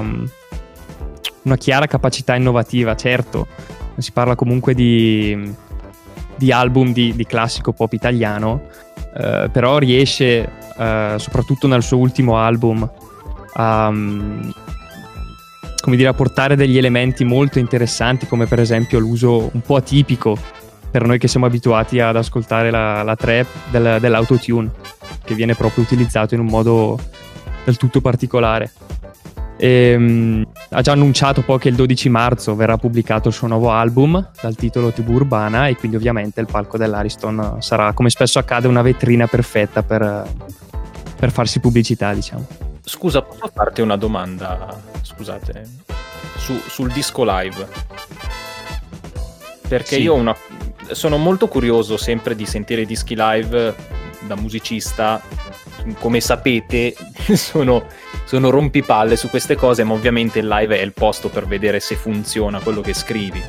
[1.45, 2.95] una chiara capacità innovativa.
[2.95, 3.47] Certo,
[3.97, 5.51] si parla comunque di,
[6.37, 8.65] di album di, di classico pop italiano,
[9.17, 12.89] eh, però riesce, eh, soprattutto nel suo ultimo album,
[13.55, 19.77] a, come dire, a portare degli elementi molto interessanti, come per esempio l'uso un po'
[19.77, 20.37] atipico
[20.91, 24.71] per noi che siamo abituati ad ascoltare la, la trap del, dell'autotune,
[25.25, 26.99] che viene proprio utilizzato in un modo
[27.65, 28.73] del tutto particolare.
[29.59, 34.31] Ehm, ha già annunciato poi che il 12 marzo verrà pubblicato il suo nuovo album
[34.41, 38.83] dal titolo TV Urbana e quindi ovviamente il palco dell'Ariston sarà, come spesso accade, una
[38.83, 40.27] vetrina perfetta per,
[41.19, 42.47] per farsi pubblicità, diciamo.
[42.83, 44.79] Scusa, posso farti una domanda?
[45.03, 45.67] Scusate,
[46.37, 47.67] su- sul disco live.
[49.69, 50.03] Perché Sì.
[50.03, 50.37] io una-
[50.93, 53.75] sono molto curioso sempre di sentire i dischi live
[54.27, 55.21] da musicista,
[55.99, 56.95] come sapete,
[57.35, 57.85] sono,
[58.25, 61.95] sono rompipalle su queste cose, ma ovviamente il live è il posto per vedere se
[61.95, 63.43] funziona quello che scrivi.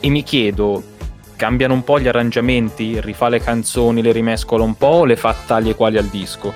[0.00, 0.82] E mi chiedo,
[1.36, 5.34] cambiano un po' gli arrangiamenti, rifà le canzoni, le rimescola un po' o le fa
[5.46, 6.52] tagli e quali al disco?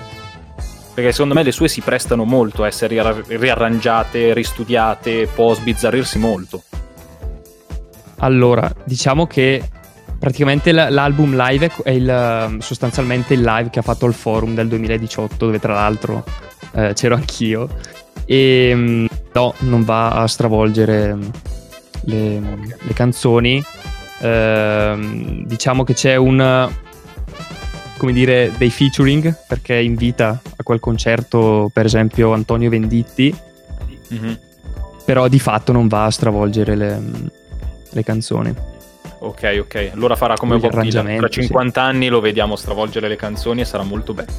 [0.93, 6.19] Perché secondo me le sue si prestano molto a essere ria- riarrangiate, ristudiate, può sbizzarrirsi
[6.19, 6.63] molto.
[8.17, 9.63] Allora, diciamo che
[10.21, 15.45] praticamente l'album live è il, sostanzialmente il live che ha fatto il forum del 2018,
[15.47, 16.23] dove tra l'altro
[16.73, 17.67] eh, c'ero anch'io.
[18.25, 21.17] E mm, no, non va a stravolgere
[22.01, 23.63] le, le canzoni.
[24.19, 26.69] Eh, diciamo che c'è un
[27.97, 33.35] come dire dei featuring perché invita a quel concerto per esempio Antonio Venditti
[34.13, 34.33] Mm-hmm.
[35.05, 37.01] però di fatto non va a stravolgere le,
[37.89, 38.53] le canzoni
[39.23, 39.91] Ok, ok.
[39.93, 40.89] Allora farà come Bob Dylan.
[40.89, 44.31] Tra arrangiamenti, 50 anni lo vediamo stravolgere le canzoni e sarà molto bello.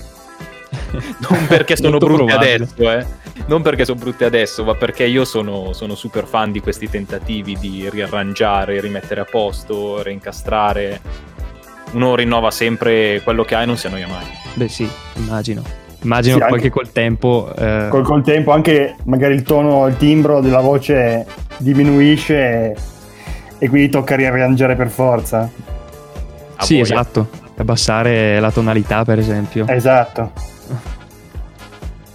[1.29, 2.55] Non perché sono brutte probabile.
[2.55, 3.07] adesso, eh.
[3.47, 7.57] Non perché sono brutte adesso, ma perché io sono, sono super fan di questi tentativi
[7.59, 11.01] di riarrangiare, rimettere a posto, reincastrare.
[11.92, 14.25] Uno rinnova sempre quello che ha e non si annoia mai.
[14.55, 15.62] beh sì immagino
[16.03, 19.97] immagino Sì, anche- che col tempo eh, Col, col tempo anche magari il tono, il
[19.97, 21.27] timbro della voce
[21.59, 22.75] diminuisce
[23.62, 25.48] e, quindi tocca riarrangiare per forza.
[26.57, 26.83] A sì voi.
[26.83, 30.33] esatto abbassare la tonalità per esempio Esatto.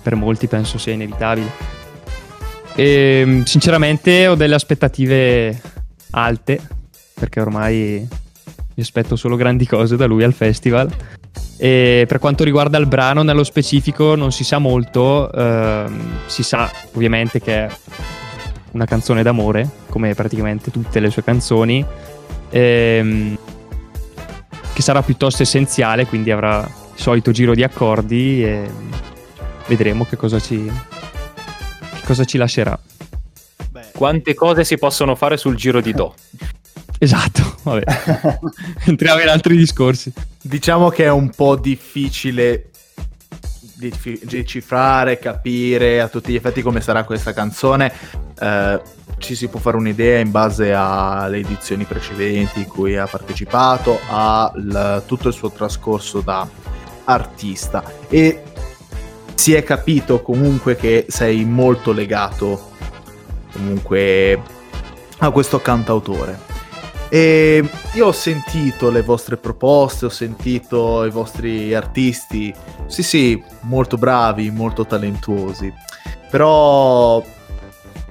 [0.01, 1.49] per molti penso sia inevitabile.
[2.75, 5.59] E, sinceramente ho delle aspettative
[6.11, 6.59] alte,
[7.13, 8.07] perché ormai
[8.75, 10.89] mi aspetto solo grandi cose da lui al festival.
[11.57, 16.69] E per quanto riguarda il brano, nello specifico non si sa molto, ehm, si sa
[16.93, 17.69] ovviamente che è
[18.77, 21.83] una canzone d'amore, come praticamente tutte le sue canzoni,
[22.49, 23.37] ehm,
[24.73, 28.69] che sarà piuttosto essenziale, quindi avrà il solito giro di accordi e
[29.67, 32.79] vedremo che cosa ci, che cosa ci lascerà.
[33.93, 36.13] Quante cose si possono fare sul giro di Do?
[36.99, 37.83] Esatto, vabbè.
[38.85, 40.11] Entriamo in altri discorsi.
[40.41, 42.76] Diciamo che è un po' difficile di-
[43.77, 47.93] decifrare, capire a tutti gli effetti come sarà questa canzone.
[48.39, 48.81] Eh,
[49.19, 54.51] ci si può fare un'idea in base alle edizioni precedenti in cui ha partecipato, a
[54.53, 56.47] l- tutto il suo trascorso da
[57.05, 57.83] artista.
[58.09, 58.43] E
[59.35, 62.71] si è capito comunque che sei molto legato
[63.53, 64.41] comunque
[65.19, 66.46] a questo cantautore.
[67.09, 72.53] E io ho sentito le vostre proposte, ho sentito i vostri artisti,
[72.87, 75.73] sì sì, molto bravi, molto talentuosi,
[76.29, 77.23] però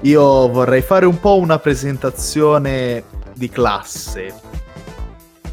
[0.00, 3.04] io vorrei fare un po' una presentazione
[3.34, 4.34] di classe.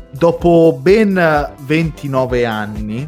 [0.09, 3.05] Dopo ben 29 anni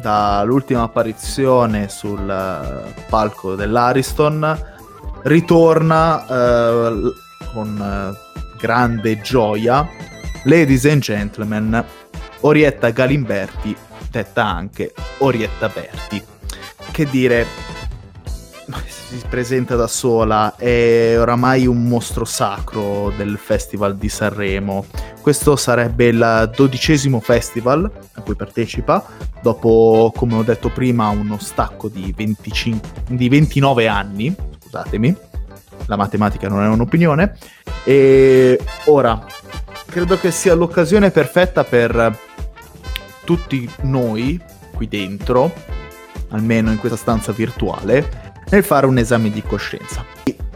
[0.00, 4.74] dall'ultima apparizione sul eh, palco dell'Ariston,
[5.22, 7.12] ritorna eh,
[7.52, 8.24] con eh,
[8.58, 9.88] grande gioia,
[10.44, 11.84] ladies and gentlemen,
[12.40, 13.76] Orietta Galimberti,
[14.10, 16.22] detta anche Orietta Berti.
[16.90, 17.46] Che dire,
[18.86, 24.86] si presenta da sola, è oramai un mostro sacro del Festival di Sanremo.
[25.20, 29.04] Questo sarebbe il dodicesimo festival a cui partecipa,
[29.40, 35.16] dopo, come ho detto prima, uno stacco di, 25, di 29 anni, scusatemi,
[35.86, 37.36] la matematica non è un'opinione,
[37.84, 39.24] e ora
[39.86, 42.18] credo che sia l'occasione perfetta per
[43.24, 44.40] tutti noi
[44.74, 45.52] qui dentro,
[46.30, 50.04] almeno in questa stanza virtuale, nel fare un esame di coscienza.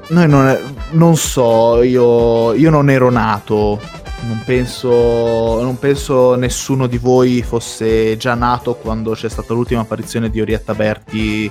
[0.08, 0.58] Noi non,
[0.90, 3.80] non so, io, io non ero nato,
[4.26, 10.28] non penso, non penso nessuno di voi fosse già nato quando c'è stata l'ultima apparizione
[10.28, 11.50] di Orietta Berti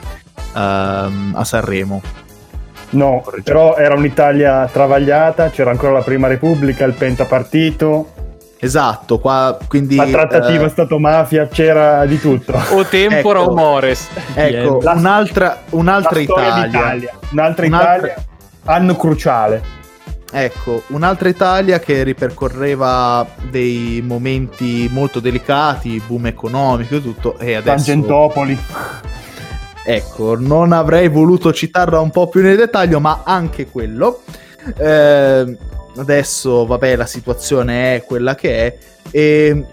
[0.56, 2.02] ehm, a Sanremo.
[2.92, 8.14] No, però era un'Italia travagliata, c'era ancora la Prima Repubblica, il pentapartito,
[8.62, 9.96] Esatto, qua quindi...
[9.96, 12.54] la trattativa eh, Stato-mafia, c'era di tutto.
[12.76, 13.52] O tempora Ecco.
[13.52, 14.08] o mores.
[14.34, 17.18] ecco, La- un'altra, un'altra Italia.
[17.32, 18.16] Un'altra- Italia,
[18.66, 19.78] anno cruciale.
[20.32, 27.86] Ecco, un'altra Italia che ripercorreva dei momenti molto delicati, boom economico e tutto, e adesso...
[27.86, 28.60] Tangentopoli.
[29.84, 34.22] Ecco, non avrei voluto citarla un po' più nel dettaglio, ma anche quello.
[34.78, 35.58] Eh,
[35.98, 38.78] adesso, vabbè, la situazione è quella che è.
[39.12, 39.66] E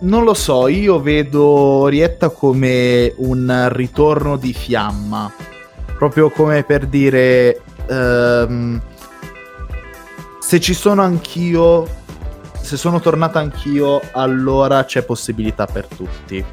[0.00, 5.32] non lo so, io vedo Orietta come un ritorno di fiamma.
[5.96, 7.60] Proprio come per dire...
[7.86, 8.80] ehm,
[10.40, 11.88] se ci sono anch'io,
[12.60, 16.44] se sono tornata anch'io, allora c'è possibilità per tutti.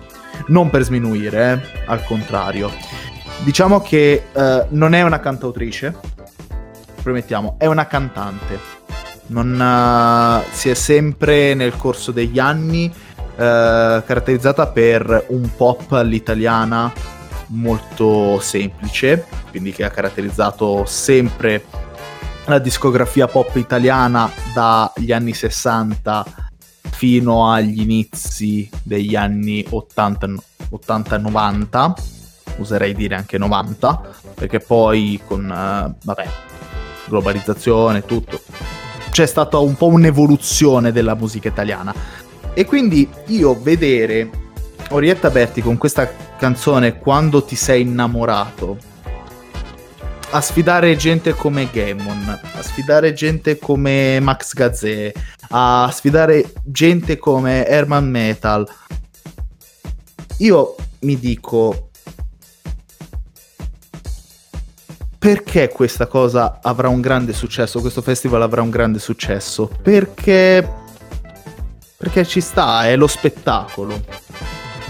[0.47, 2.71] Non per sminuire, eh, al contrario.
[3.43, 5.95] Diciamo che eh, non è una cantautrice,
[7.01, 8.60] premettiamo, è una cantante.
[9.27, 16.91] Non, eh, si è sempre nel corso degli anni eh, caratterizzata per un pop all'italiana
[17.47, 21.63] molto semplice, quindi che ha caratterizzato sempre
[22.45, 26.50] la discografia pop italiana dagli anni 60
[26.89, 30.29] fino agli inizi degli anni 80,
[30.69, 31.93] 80 e 90,
[32.57, 36.27] userei dire anche 90, perché poi con, uh, vabbè,
[37.07, 38.41] globalizzazione e tutto,
[39.11, 41.93] c'è stata un po' un'evoluzione della musica italiana.
[42.53, 44.29] E quindi io vedere
[44.89, 48.89] Orietta Berti con questa canzone Quando ti sei innamorato
[50.33, 55.11] a sfidare gente come Gammon, a sfidare gente come Max Gazzè,
[55.51, 58.67] a sfidare gente come Herman Metal.
[60.37, 61.89] Io mi dico
[65.17, 69.69] perché questa cosa avrà un grande successo, questo festival avrà un grande successo?
[69.81, 70.79] Perché
[72.01, 74.01] perché ci sta, è lo spettacolo.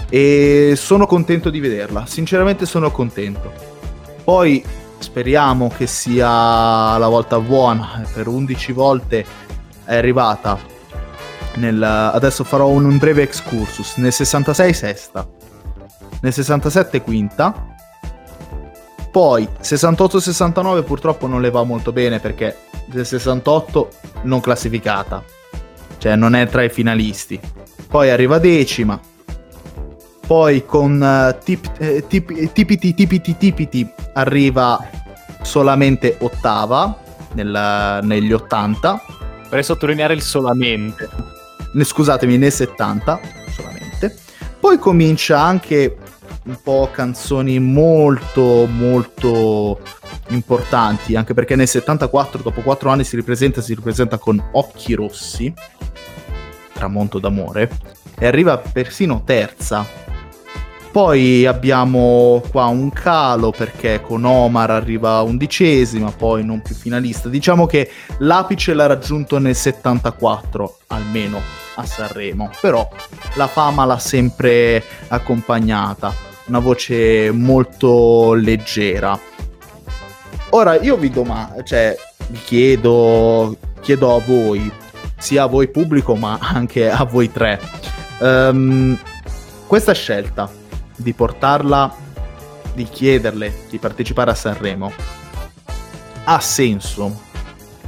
[0.08, 3.52] E sono contento di vederla, sinceramente sono contento.
[4.24, 4.64] Poi
[4.96, 9.26] speriamo che sia la volta buona, per 11 volte
[9.84, 10.58] è arrivata.
[11.54, 13.96] Nel, adesso farò un, breve excursus.
[13.96, 15.28] Nel 66 sesta,
[16.20, 17.76] nel 67 quinta,
[19.10, 23.88] poi 68-69 purtroppo non le va molto bene perché nel 68
[24.22, 25.22] non classificata,
[25.98, 27.38] cioè non è tra i finalisti.
[27.86, 28.98] Poi arriva decima,
[30.26, 34.88] poi con uh, tip, eh, tip, tipiti tipiti tipiti arriva
[35.42, 36.98] solamente ottava
[37.34, 39.02] negli 80
[39.52, 41.10] vorrei sottolineare il solamente.
[41.72, 43.20] Ne, scusatemi nel 70
[43.54, 44.16] solamente.
[44.58, 45.98] Poi comincia anche
[46.44, 49.78] un po' canzoni molto molto
[50.28, 55.54] importanti anche perché nel 74 dopo 4 anni si ripresenta si ripresenta con Occhi Rossi
[56.72, 57.70] Tramonto d'amore
[58.18, 59.86] e arriva persino terza
[60.92, 67.30] poi abbiamo qua un calo perché con Omar arriva undicesima, poi non più finalista.
[67.30, 71.40] Diciamo che l'apice l'ha raggiunto nel 74, almeno
[71.76, 72.86] a Sanremo, però
[73.36, 76.14] la fama l'ha sempre accompagnata,
[76.48, 79.18] una voce molto leggera.
[80.50, 84.70] Ora io vi domando, cioè vi chiedo, chiedo a voi,
[85.16, 87.58] sia a voi pubblico ma anche a voi tre,
[88.18, 88.94] um,
[89.66, 90.60] questa scelta
[91.02, 91.94] di portarla,
[92.74, 94.92] di chiederle di partecipare a Sanremo,
[96.24, 97.20] ha senso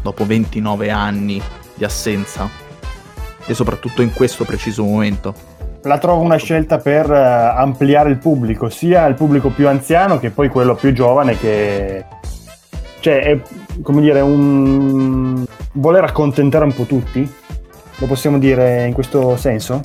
[0.03, 1.41] dopo 29 anni
[1.75, 2.49] di assenza
[3.47, 5.53] e soprattutto in questo preciso momento?
[5.83, 10.31] La trovo una scelta per eh, ampliare il pubblico, sia il pubblico più anziano che
[10.31, 12.05] poi quello più giovane che
[13.01, 13.41] cioè è
[13.83, 17.31] come dire un voler accontentare un po' tutti.
[17.99, 19.83] Lo possiamo dire in questo senso?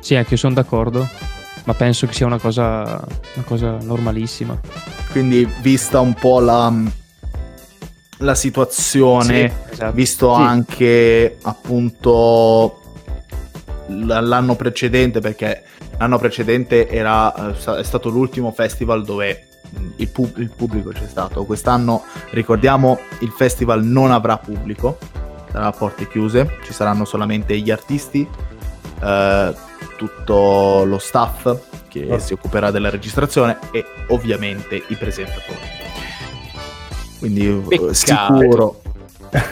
[0.00, 1.08] Sì, anche io sono d'accordo
[1.64, 4.58] ma penso che sia una cosa, una cosa normalissima.
[5.10, 6.72] Quindi vista un po' la,
[8.18, 9.92] la situazione, sì, esatto.
[9.92, 10.40] visto sì.
[10.40, 12.80] anche appunto
[13.88, 15.64] l'anno precedente, perché
[15.98, 19.46] l'anno precedente era, eh, è stato l'ultimo festival dove
[19.96, 21.44] il, pub- il, pubblico c'è stato.
[21.44, 24.98] Quest'anno, ricordiamo, il festival non avrà pubblico,
[25.50, 28.26] sarà a porte chiuse, ci saranno solamente gli artisti.
[29.02, 29.70] Eh,
[30.02, 32.18] tutto lo staff che oh.
[32.18, 35.60] si occuperà della registrazione e ovviamente i presentatori.
[37.20, 37.92] Quindi Peccato.
[37.92, 38.81] sicuro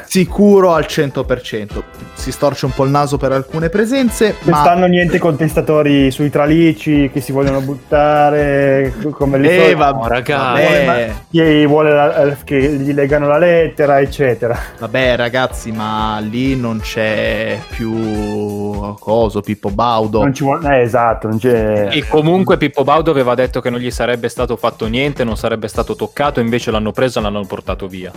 [0.07, 1.83] sicuro al 100%.
[2.14, 4.35] Si storce un po' il naso per alcune presenze.
[4.35, 4.87] Quest'anno ma...
[4.87, 11.93] niente contestatori sui tralici che si vogliono buttare come le eh, va, ragazzi, chi vuole
[11.93, 14.59] la, che gli legano la lettera, eccetera.
[14.79, 20.21] Vabbè, ragazzi, ma lì non c'è più coso Pippo Baudo.
[20.21, 21.88] Non ci vuole, eh, esatto, non c'è.
[21.90, 25.69] E comunque Pippo Baudo aveva detto che non gli sarebbe stato fatto niente, non sarebbe
[25.69, 28.12] stato toccato, invece l'hanno preso e l'hanno portato via.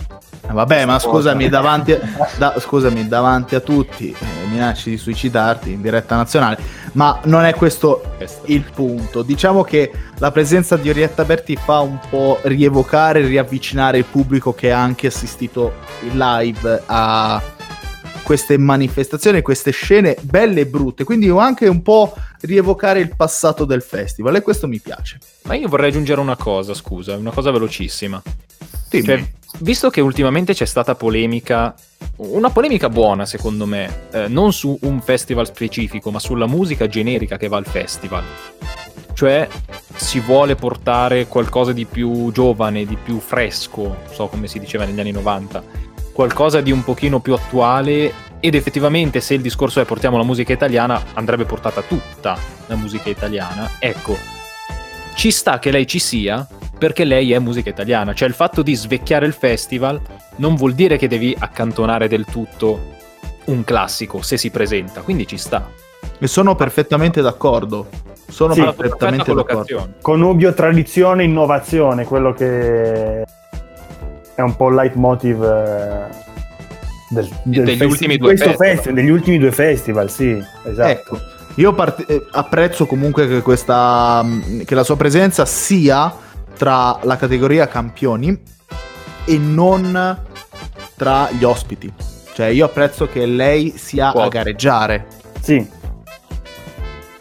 [0.50, 1.96] Vabbè, ma scusami, davanti,
[2.36, 6.58] da, scusami, davanti a tutti eh, minacci di suicidarti in diretta nazionale,
[6.92, 8.02] ma non è questo
[8.46, 9.22] il punto.
[9.22, 14.72] Diciamo che la presenza di Orietta Berti fa un po' rievocare, riavvicinare il pubblico che
[14.72, 17.40] ha anche assistito in live a
[18.24, 23.82] queste manifestazioni, queste scene belle e brutte, quindi anche un po' rievocare il passato del
[23.82, 25.18] festival e questo mi piace.
[25.42, 28.20] Ma io vorrei aggiungere una cosa, scusa, una cosa velocissima.
[28.90, 29.24] Cioè,
[29.58, 31.74] visto che ultimamente c'è stata polemica,
[32.16, 37.36] una polemica buona secondo me, eh, non su un festival specifico, ma sulla musica generica
[37.36, 38.24] che va al festival.
[39.12, 39.48] Cioè
[39.94, 44.84] si vuole portare qualcosa di più giovane, di più fresco, non so come si diceva
[44.84, 45.62] negli anni 90,
[46.14, 50.52] qualcosa di un pochino più attuale ed effettivamente se il discorso è portiamo la musica
[50.52, 53.72] italiana andrebbe portata tutta la musica italiana.
[53.80, 54.16] Ecco,
[55.14, 56.46] ci sta che lei ci sia
[56.78, 60.00] perché lei è musica italiana, cioè il fatto di svecchiare il festival
[60.36, 62.92] non vuol dire che devi accantonare del tutto
[63.46, 65.68] un classico se si presenta, quindi ci sta.
[66.18, 67.88] E sono perfettamente d'accordo.
[68.28, 69.94] Sono Sì, perfettamente d'accordo.
[70.00, 73.24] Connubio tradizione innovazione, quello che
[74.34, 76.08] è un po' il leitmotiv eh,
[77.10, 78.56] del, del Degli festi- ultimi festival.
[78.56, 80.88] festival, degli ultimi due festival, sì, esatto.
[80.88, 81.18] Ecco,
[81.56, 86.12] io part- eh, apprezzo comunque che, questa, mh, che la sua presenza sia
[86.56, 88.36] tra la categoria campioni
[89.24, 90.18] e non
[90.96, 91.92] tra gli ospiti.
[92.34, 94.28] Cioè, io apprezzo che lei sia a Quota.
[94.28, 95.06] gareggiare.
[95.40, 95.82] Sì,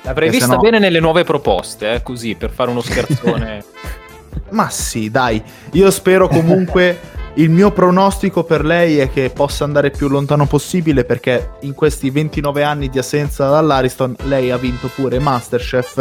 [0.05, 3.63] L'avrei Che se vista no- bene nelle nuove proposte, eh, così per fare uno scherzone.
[4.49, 7.11] Ma sì, dai, io spero comunque.
[7.35, 12.11] Il mio pronostico per lei è che possa andare più lontano possibile perché in questi
[12.11, 15.97] 29 anni di assenza dall'Ariston lei ha vinto pure Masterchef,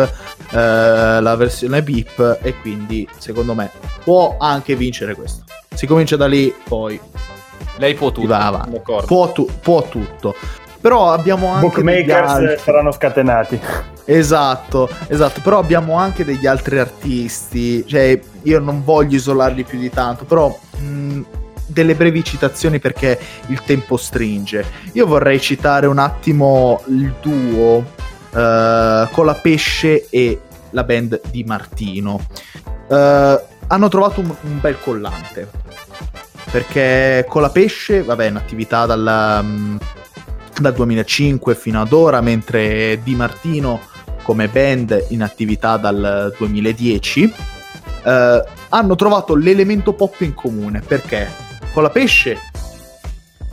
[0.50, 3.70] eh, la versione BIP e quindi secondo me
[4.04, 5.44] può anche vincere questo.
[5.72, 7.00] Si comincia da lì, poi
[7.78, 8.80] Lei può tutto, va avanti.
[9.06, 10.34] può, tu- può tutto.
[10.82, 13.60] Però abbiamo anche bookmakers saranno scatenati.
[14.04, 19.90] Esatto, esatto, però abbiamo anche degli altri artisti, cioè io non voglio isolarli più di
[19.90, 21.20] tanto, però mh,
[21.66, 24.64] delle brevi citazioni perché il tempo stringe.
[24.92, 27.84] Io vorrei citare un attimo il duo
[28.34, 30.40] eh, con la Pesce e
[30.70, 32.26] la band di Martino.
[32.88, 35.48] Eh, hanno trovato un, un bel collante,
[36.50, 39.76] perché con la Pesce, vabbè, in attività dal, mm,
[40.60, 43.90] dal 2005 fino ad ora, mentre Di Martino
[44.22, 47.32] come band in attività dal 2010,
[48.04, 51.28] eh, hanno trovato l'elemento pop in comune perché
[51.72, 52.38] con la pesce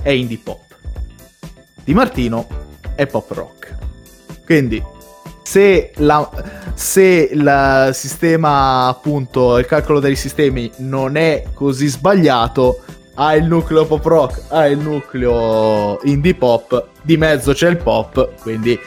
[0.02, 0.62] è indie pop,
[1.84, 2.48] Di Martino
[2.96, 3.76] è pop rock.
[4.46, 4.82] Quindi
[5.44, 6.30] se, la,
[6.74, 12.82] se il sistema, appunto, il calcolo dei sistemi non è così sbagliato,
[13.16, 18.36] ha il nucleo pop rock, ha il nucleo indie pop, di mezzo c'è il pop,
[18.42, 18.80] quindi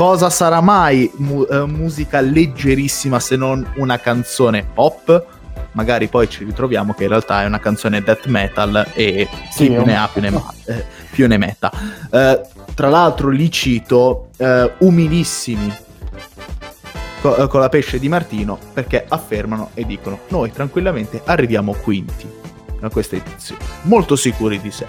[0.00, 5.26] cosa sarà mai mu- eh, musica leggerissima se non una canzone pop?
[5.72, 9.72] Magari poi ci ritroviamo che in realtà è una canzone death metal e Sì, chi
[9.74, 11.70] più ne ha più ne, ma- eh, più ne metta.
[12.10, 12.40] Eh,
[12.72, 15.70] tra l'altro li cito eh, umilissimi
[17.20, 22.26] co- eh, con la pesce di Martino perché affermano e dicono noi tranquillamente arriviamo quinti
[22.80, 24.86] a questa edizione, molto sicuri di sé.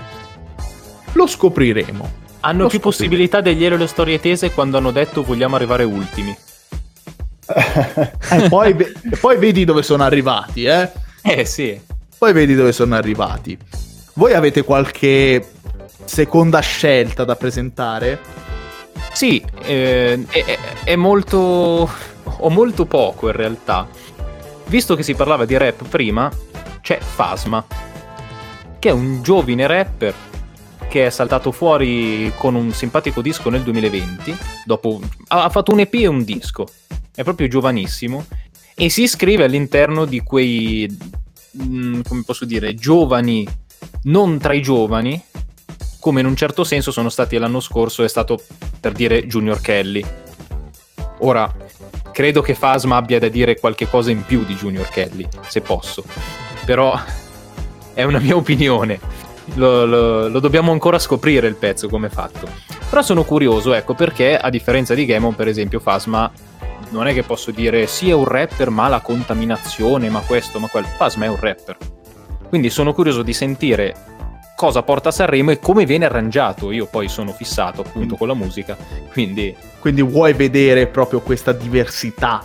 [1.11, 2.20] Lo scopriremo.
[2.41, 6.35] Hanno più possibilità degli Ero e le storie tese quando hanno detto vogliamo arrivare ultimi.
[8.31, 10.89] E poi, ve- e poi vedi dove sono arrivati, eh?
[11.21, 11.79] Eh sì.
[12.17, 13.57] Poi vedi dove sono arrivati.
[14.13, 15.45] Voi avete qualche
[16.05, 18.19] seconda scelta da presentare?
[19.11, 21.89] Sì, eh, è, è- molto...
[22.23, 23.85] o molto poco in realtà.
[24.67, 26.31] Visto che si parlava di rap prima,
[26.79, 27.65] c'è Fasma,
[28.79, 30.13] che è un giovane rapper
[30.91, 35.93] che è saltato fuori con un simpatico disco nel 2020, dopo ha fatto un EP
[35.93, 36.67] e un disco,
[37.15, 38.25] è proprio giovanissimo,
[38.75, 40.93] e si iscrive all'interno di quei,
[41.63, 43.47] mm, come posso dire, giovani,
[44.03, 45.23] non tra i giovani,
[46.01, 48.43] come in un certo senso sono stati l'anno scorso, è stato
[48.77, 50.05] per dire Junior Kelly.
[51.19, 51.55] Ora,
[52.11, 56.03] credo che Fasma abbia da dire qualche cosa in più di Junior Kelly, se posso.
[56.65, 56.99] Però
[57.93, 59.29] è una mia opinione.
[59.55, 62.47] Lo, lo- lo dobbiamo ancora scoprire il pezzo come è fatto.
[62.89, 66.31] Però sono curioso, ecco, perché a differenza di Gamon, per esempio, Fasma
[66.89, 70.67] non è che posso dire sì è un rapper, ma la contaminazione, ma questo, ma
[70.67, 70.87] quello.
[70.95, 71.77] Fasma è un rapper.
[72.49, 73.95] Quindi sono curioso di sentire
[74.55, 76.71] cosa porta a Sanremo e come viene arrangiato.
[76.71, 78.75] Io poi sono fissato appunto con la musica,
[79.11, 82.43] quindi Quindi vuoi vedere proprio questa diversità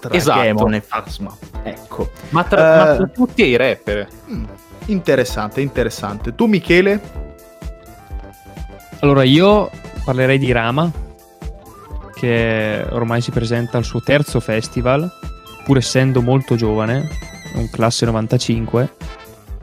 [0.00, 0.40] tra Esatto.
[0.40, 1.36] Gemon e Fasma?
[1.62, 2.10] Ecco.
[2.30, 2.76] ma tra, Eh.
[2.88, 4.06] ma tra tutti i rapper.
[4.30, 4.44] Mm,
[4.90, 6.34] interessante, interessante.
[6.34, 7.00] Tu Michele?
[9.00, 9.70] Allora io
[10.04, 10.90] parlerei di Rama,
[12.14, 15.10] che ormai si presenta al suo terzo festival,
[15.64, 17.08] pur essendo molto giovane,
[17.54, 18.94] un classe 95,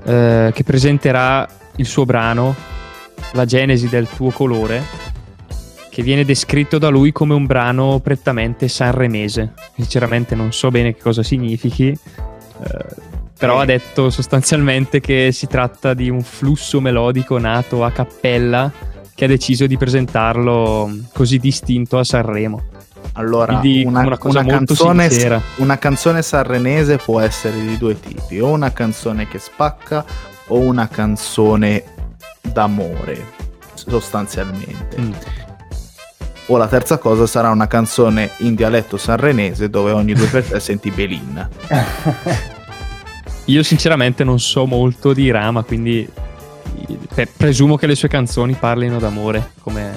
[0.05, 2.55] eh, che presenterà il suo brano
[3.34, 4.82] La genesi del tuo colore,
[5.89, 9.53] che viene descritto da lui come un brano prettamente sanremese.
[9.75, 12.86] Sinceramente non so bene che cosa significhi, eh,
[13.38, 18.71] però ha detto sostanzialmente che si tratta di un flusso melodico nato a cappella
[19.13, 22.63] che ha deciso di presentarlo così distinto a Sanremo.
[23.13, 27.99] Allora, Quindi una, una cosa una molto canzone, una canzone sanrenese può essere di due
[27.99, 30.05] tipi, o una canzone che spacca
[30.47, 31.83] o una canzone
[32.41, 33.25] d'amore,
[33.73, 35.01] sostanzialmente.
[35.01, 35.11] Mm.
[36.47, 40.59] O la terza cosa sarà una canzone in dialetto sanrenese dove ogni due per tre
[40.59, 41.49] senti Belin.
[43.50, 46.08] Io sinceramente non so molto di Rama, quindi
[47.36, 49.91] presumo che le sue canzoni parlino d'amore, come,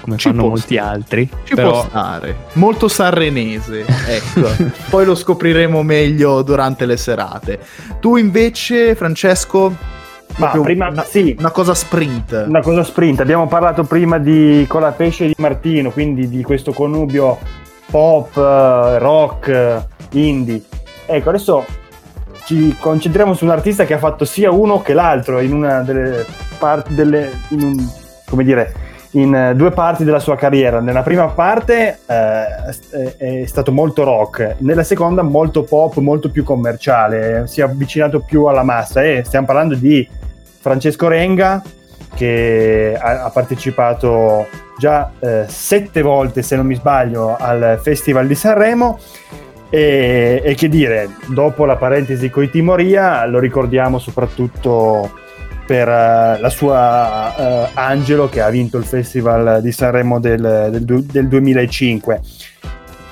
[0.00, 0.88] come Ci fanno può molti stare.
[0.88, 1.28] altri.
[1.42, 2.36] Ci Però può stare.
[2.52, 4.48] Molto sanrenese, ecco.
[4.90, 7.58] Poi lo scopriremo meglio durante le serate.
[7.98, 9.74] Tu invece, Francesco,
[10.36, 12.44] Ma prima, una, sì, una cosa sprint.
[12.46, 13.18] una cosa sprint.
[13.20, 17.38] Abbiamo parlato prima di Colapesce di Martino, quindi di questo connubio
[17.90, 19.82] pop, eh, rock, eh,
[20.12, 20.62] indie.
[21.06, 21.64] Ecco, adesso
[22.44, 26.24] ci concentriamo su un artista che ha fatto sia uno che l'altro in una delle
[26.58, 27.90] parti delle in un-
[28.28, 30.80] come dire in eh, due parti della sua carriera.
[30.80, 36.44] Nella prima parte eh, è, è stato molto rock, nella seconda molto pop, molto più
[36.44, 40.06] commerciale, si è avvicinato più alla massa e stiamo parlando di
[40.60, 41.62] Francesco Renga
[42.14, 44.46] che ha, ha partecipato
[44.78, 48.98] già eh, sette volte, se non mi sbaglio, al Festival di Sanremo.
[49.70, 55.10] E, e che dire, dopo la parentesi con i Timoria, lo ricordiamo soprattutto
[55.66, 61.04] per eh, la sua eh, Angelo che ha vinto il Festival di Sanremo del, del
[61.04, 62.20] del 2005.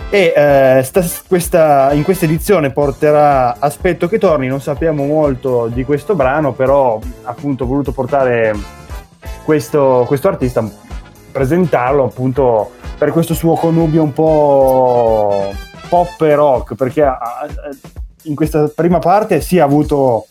[0.08, 5.84] E eh, sta- questa- in questa edizione porterà Aspetto che torni, non sappiamo molto di
[5.84, 8.54] questo brano, però appunto ho voluto portare
[9.44, 10.66] questo, questo artista,
[11.30, 15.52] presentarlo appunto per questo suo connubio un po'
[15.88, 17.06] pop e rock, perché
[18.22, 20.26] in questa prima parte sì ha avuto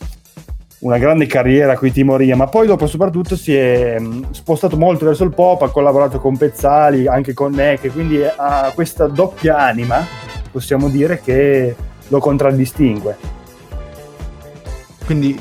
[0.78, 5.06] una grande carriera con i Timoria, ma poi dopo soprattutto si è mh, spostato molto
[5.06, 10.06] verso il pop, ha collaborato con Pezzali, anche con Neck, quindi ha questa doppia anima,
[10.52, 11.74] possiamo dire, che
[12.08, 13.16] lo contraddistingue.
[15.06, 15.40] Quindi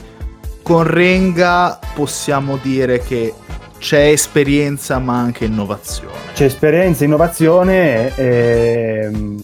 [0.62, 3.34] con Renga possiamo dire che
[3.78, 6.14] c'è esperienza ma anche innovazione.
[6.34, 9.40] C'è esperienza, innovazione e mh,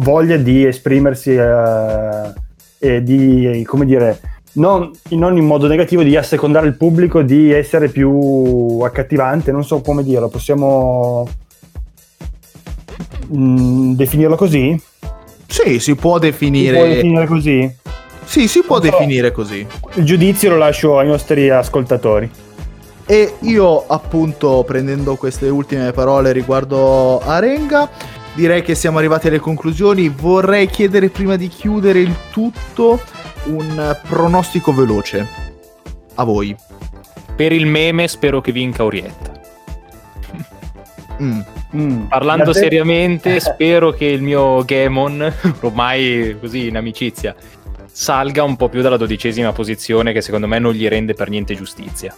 [0.00, 2.32] voglia di esprimersi eh,
[2.78, 4.20] e di, come dire,
[4.52, 9.80] non, non in modo negativo, di assecondare il pubblico, di essere più accattivante, non so
[9.80, 11.26] come dirlo, possiamo
[13.28, 14.80] mh, definirlo così?
[15.46, 16.76] Sì, si può Si definire.
[16.76, 17.76] può definire così?
[18.24, 18.82] Sì, si può so.
[18.82, 19.66] definire così.
[19.94, 22.30] Il giudizio lo lascio ai nostri ascoltatori.
[23.06, 27.88] E io, appunto, prendendo queste ultime parole riguardo Arenga,
[28.38, 30.08] direi che siamo arrivati alle conclusioni.
[30.08, 33.02] Vorrei chiedere prima di chiudere il tutto
[33.46, 35.26] un pronostico veloce
[36.14, 36.54] a voi.
[37.34, 39.36] Per il meme spero che vinca Orietta.
[41.20, 41.40] Mm.
[41.74, 42.06] Mm.
[42.06, 47.34] Parlando te- seriamente, spero che il mio Gamon, ormai così in amicizia,
[47.90, 51.56] salga un po' più dalla dodicesima posizione che secondo me non gli rende per niente
[51.56, 52.14] giustizia.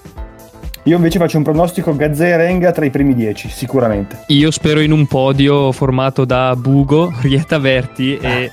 [0.85, 4.25] Io invece faccio un pronostico Gazzè e Renga tra i primi dieci, sicuramente.
[4.29, 8.51] io spero in un podio formato da Bugo, Rieta Verti e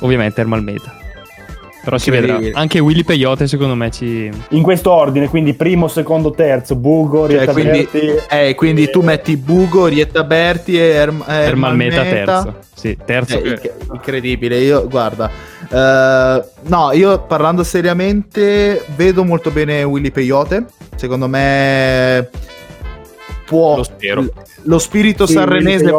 [0.00, 0.94] ovviamente Ermal Meta.
[1.82, 2.38] Però si vedrà.
[2.54, 4.30] Anche Willy Peyote secondo me ci...
[4.50, 8.10] In questo ordine, quindi primo, secondo, terzo, Bugo, Cioè, Rietta quindi, Berti.
[8.30, 12.42] eh, quindi tu metti Bugo, Rietta Berti e Erm- Ermal Meta Meta.
[12.42, 12.54] terzo.
[12.74, 13.38] Sì, terzo.
[13.42, 15.30] Eh, inc- incredibile, io guarda,
[15.70, 20.64] eh, no, io parlando seriamente vedo molto bene Willy Peyote,
[20.96, 22.28] secondo me
[23.46, 24.24] può Lo spero.
[24.62, 25.90] lo spirito Sì, sanrenese,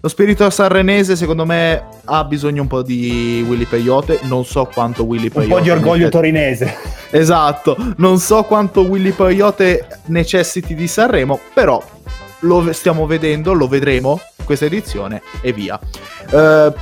[0.00, 5.04] lo spirito sanrenese secondo me ha bisogno un po' di Willy Peyote, non so quanto
[5.04, 6.76] Willy Un Peyote po' di orgoglio necess- torinese.
[7.10, 11.82] Esatto, non so quanto Willy Peyote necessiti di Sanremo, però
[12.40, 15.78] lo stiamo vedendo, lo vedremo questa edizione e via.
[16.30, 16.72] Eh,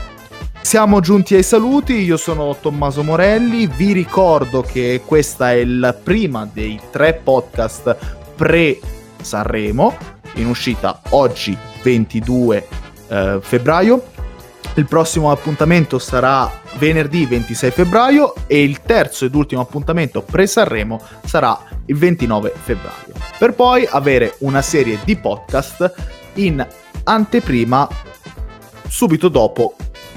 [0.66, 6.44] siamo giunti ai saluti, io sono Tommaso Morelli, vi ricordo che questa è la prima
[6.52, 7.96] dei tre podcast
[8.34, 8.80] pre
[9.22, 9.96] Sanremo,
[10.34, 12.68] in uscita oggi 22
[13.06, 14.06] eh, febbraio.
[14.74, 21.56] Il prossimo appuntamento sarà venerdì 26 febbraio e il terzo ed ultimo appuntamento pre-Sanremo sarà
[21.84, 23.14] il 29 febbraio.
[23.38, 25.94] Per poi avere una serie di podcast
[26.34, 26.66] in
[27.04, 27.88] anteprima
[28.88, 29.76] subito dopo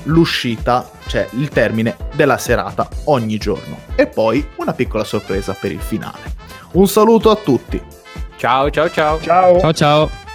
[0.09, 3.77] l'uscita, cioè il termine della serata ogni giorno.
[3.95, 6.35] E poi una piccola sorpresa per il finale.
[6.73, 7.81] Un saluto a tutti.
[8.35, 9.19] Ciao ciao ciao.
[9.21, 9.59] Ciao.
[9.59, 10.28] Ciao ciao.